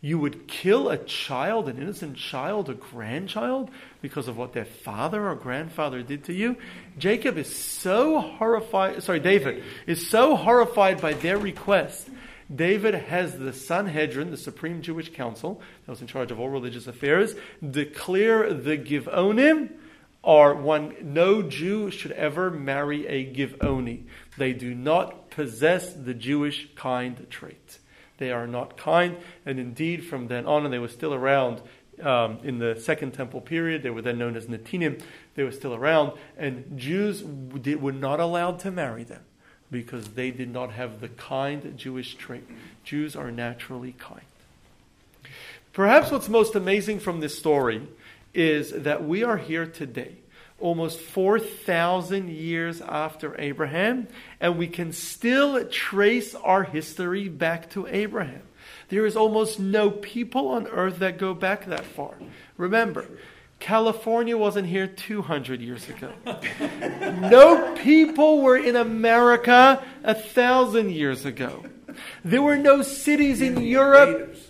[0.01, 3.69] You would kill a child, an innocent child, a grandchild,
[4.03, 6.57] because of what their father or grandfather did to you.
[6.99, 12.09] Jacob is so horrified, sorry, David is so horrified by their request.
[12.53, 16.85] David has the Sanhedrin, the Supreme Jewish Council, that was in charge of all religious
[16.85, 17.33] affairs,
[17.67, 19.69] declare the Givonim
[20.21, 24.03] are one, no Jew should ever marry a Givoni.
[24.37, 27.79] They do not possess the Jewish kind trait.
[28.17, 31.61] They are not kind, and indeed, from then on, and they were still around
[32.03, 33.83] um, in the Second Temple period.
[33.83, 35.01] They were then known as Netinim.
[35.35, 39.23] They were still around, and Jews were not allowed to marry them
[39.71, 42.43] because they did not have the kind Jewish trait.
[42.83, 44.21] Jews are naturally kind.
[45.71, 47.87] Perhaps what's most amazing from this story
[48.33, 50.17] is that we are here today
[50.63, 54.07] almost 4,000 years after Abraham,
[54.39, 58.43] and we can still trace our history back to Abraham.
[58.93, 62.13] There is almost no people on earth that go back that far.
[62.57, 63.07] Remember,
[63.59, 66.13] California wasn't here 200 years ago.
[67.27, 71.65] no people were in America a thousand years ago.
[72.23, 74.09] There were no cities in Europe.
[74.09, 74.49] Natives.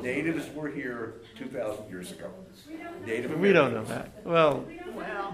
[0.00, 2.30] Natives were here 2,000 years ago.
[3.04, 4.12] Native we don't know that.
[4.24, 4.64] Well,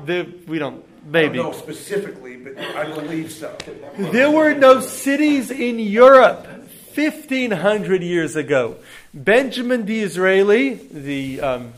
[0.06, 0.82] the, we don't.
[1.04, 1.36] Maybe.
[1.36, 3.54] No, specifically, but I believe so.
[3.98, 6.46] There were no cities in Europe
[6.96, 8.76] 1,500 years ago.
[9.12, 11.72] Benjamin Disraeli, the um,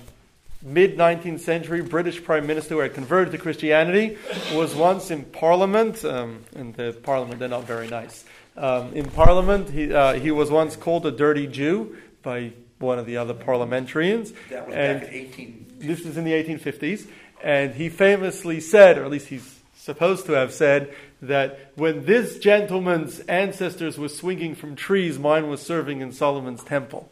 [0.62, 4.18] mid 19th century British Prime Minister who had converted to Christianity,
[4.52, 8.24] was once in Parliament, um, and the Parliament, they're not very nice.
[8.56, 13.06] Um, in Parliament, he, uh, he was once called a dirty Jew by one of
[13.06, 14.32] the other parliamentarians.
[14.50, 17.06] That was and back in 18 this was in the 1850s,
[17.42, 22.38] and he famously said, or at least he's supposed to have said, that when this
[22.38, 27.10] gentleman's ancestors were swinging from trees, mine was serving in Solomon's temple.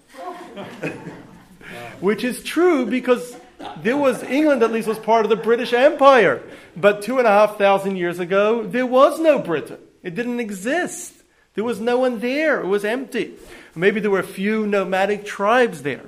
[2.01, 3.37] Which is true because
[3.83, 6.43] there was England at least was part of the British Empire,
[6.77, 9.79] but two and a half thousand years ago there was no Britain.
[10.03, 11.15] It didn't exist.
[11.55, 12.61] There was no one there.
[12.61, 13.35] It was empty.
[13.75, 16.03] Maybe there were a few nomadic tribes there.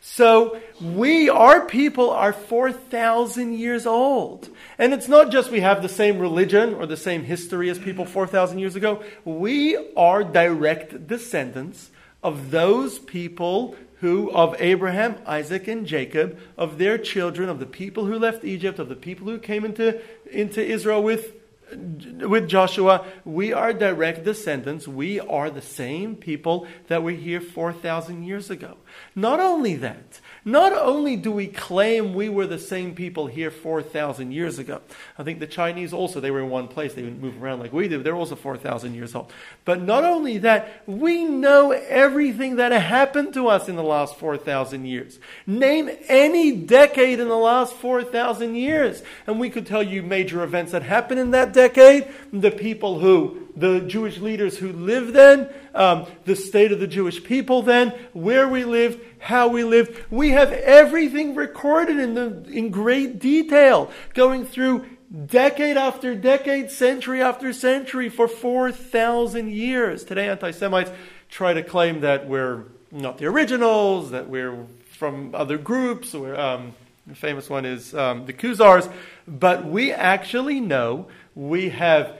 [0.00, 4.48] So we, our people, are 4,000 years old.
[4.78, 8.04] And it's not just we have the same religion or the same history as people
[8.04, 9.02] 4,000 years ago.
[9.24, 11.90] We are direct descendants
[12.22, 18.06] of those people who, of Abraham, Isaac, and Jacob, of their children, of the people
[18.06, 20.00] who left Egypt, of the people who came into,
[20.30, 21.34] into Israel with
[21.70, 24.88] with Joshua, we are direct descendants.
[24.88, 28.78] We are the same people that were here 4,000 years ago.
[29.14, 30.20] Not only that,
[30.50, 34.80] not only do we claim we were the same people here 4,000 years ago,
[35.18, 37.72] I think the Chinese also, they were in one place, they didn't move around like
[37.72, 39.30] we did, they're also 4,000 years old.
[39.64, 44.86] But not only that, we know everything that happened to us in the last 4,000
[44.86, 45.18] years.
[45.46, 50.72] Name any decade in the last 4,000 years, and we could tell you major events
[50.72, 56.06] that happened in that decade, the people who the Jewish leaders who lived then, um,
[56.24, 60.04] the state of the Jewish people then, where we lived, how we lived.
[60.10, 64.86] We have everything recorded in, the, in great detail, going through
[65.26, 70.04] decade after decade, century after century for 4,000 years.
[70.04, 70.90] Today, anti Semites
[71.28, 76.14] try to claim that we're not the originals, that we're from other groups.
[76.14, 76.74] Or, um,
[77.06, 78.92] the famous one is um, the Khazars.
[79.26, 82.16] But we actually know we have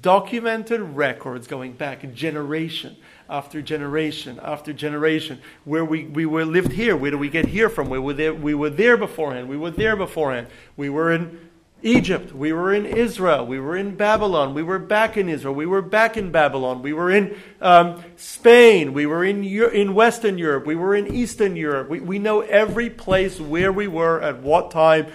[0.00, 2.96] documented records going back generation
[3.32, 7.68] after generation after generation where we, we were lived here where do we get here
[7.70, 11.48] from we were there we were there beforehand we were there beforehand we were in
[11.82, 15.66] egypt we were in israel we were in babylon we were back in israel we
[15.66, 20.66] were back in babylon we were in um, spain we were in, in western europe
[20.66, 24.70] we were in eastern europe we, we know every place where we were at what
[24.70, 25.06] time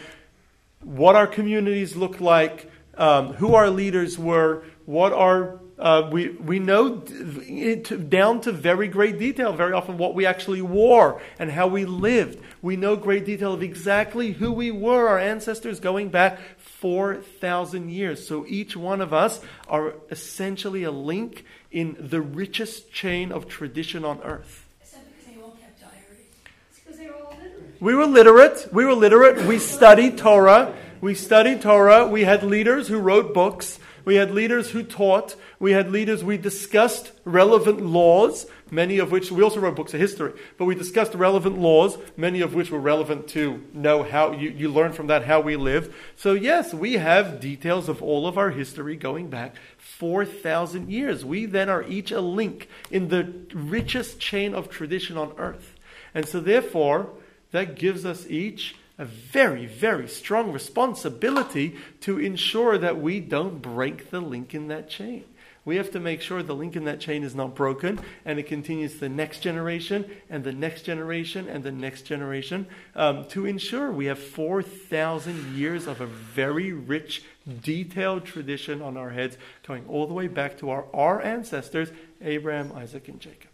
[0.81, 6.57] what our communities looked like um, who our leaders were, what our uh, we, we
[6.57, 11.67] know it, down to very great detail, very often what we actually wore and how
[11.67, 12.41] we lived.
[12.63, 18.27] We know great detail of exactly who we were, our ancestors going back 4,000 years.
[18.27, 24.03] So each one of us are essentially a link in the richest chain of tradition
[24.03, 24.65] on earth.
[24.81, 26.25] Except because they all kept diaries.
[26.71, 27.81] It's because they were all literate.
[27.81, 28.73] We were literate.
[28.73, 29.45] We were literate.
[29.45, 30.73] We studied Torah.
[31.01, 32.07] We studied Torah.
[32.07, 33.79] We had leaders who wrote books.
[34.07, 35.35] We had leaders who taught.
[35.59, 39.99] We had leaders, we discussed relevant laws, many of which, we also wrote books of
[39.99, 44.49] history, but we discussed relevant laws, many of which were relevant to know how, you,
[44.51, 45.93] you learn from that how we live.
[46.15, 51.25] So, yes, we have details of all of our history going back 4,000 years.
[51.25, 55.75] We then are each a link in the richest chain of tradition on earth.
[56.13, 57.09] And so, therefore,
[57.51, 64.09] that gives us each a very, very strong responsibility to ensure that we don't break
[64.09, 65.23] the link in that chain.
[65.67, 68.43] We have to make sure the link in that chain is not broken and it
[68.43, 73.45] continues to the next generation and the next generation and the next generation um, to
[73.45, 77.21] ensure we have 4,000 years of a very rich,
[77.61, 79.37] detailed tradition on our heads
[79.67, 81.89] going all the way back to our, our ancestors,
[82.21, 83.49] Abraham, Isaac, and Jacob.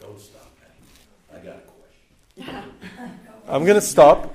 [0.00, 1.40] Don't stop, man.
[1.40, 3.18] I got a question.
[3.48, 4.34] I'm going to stop.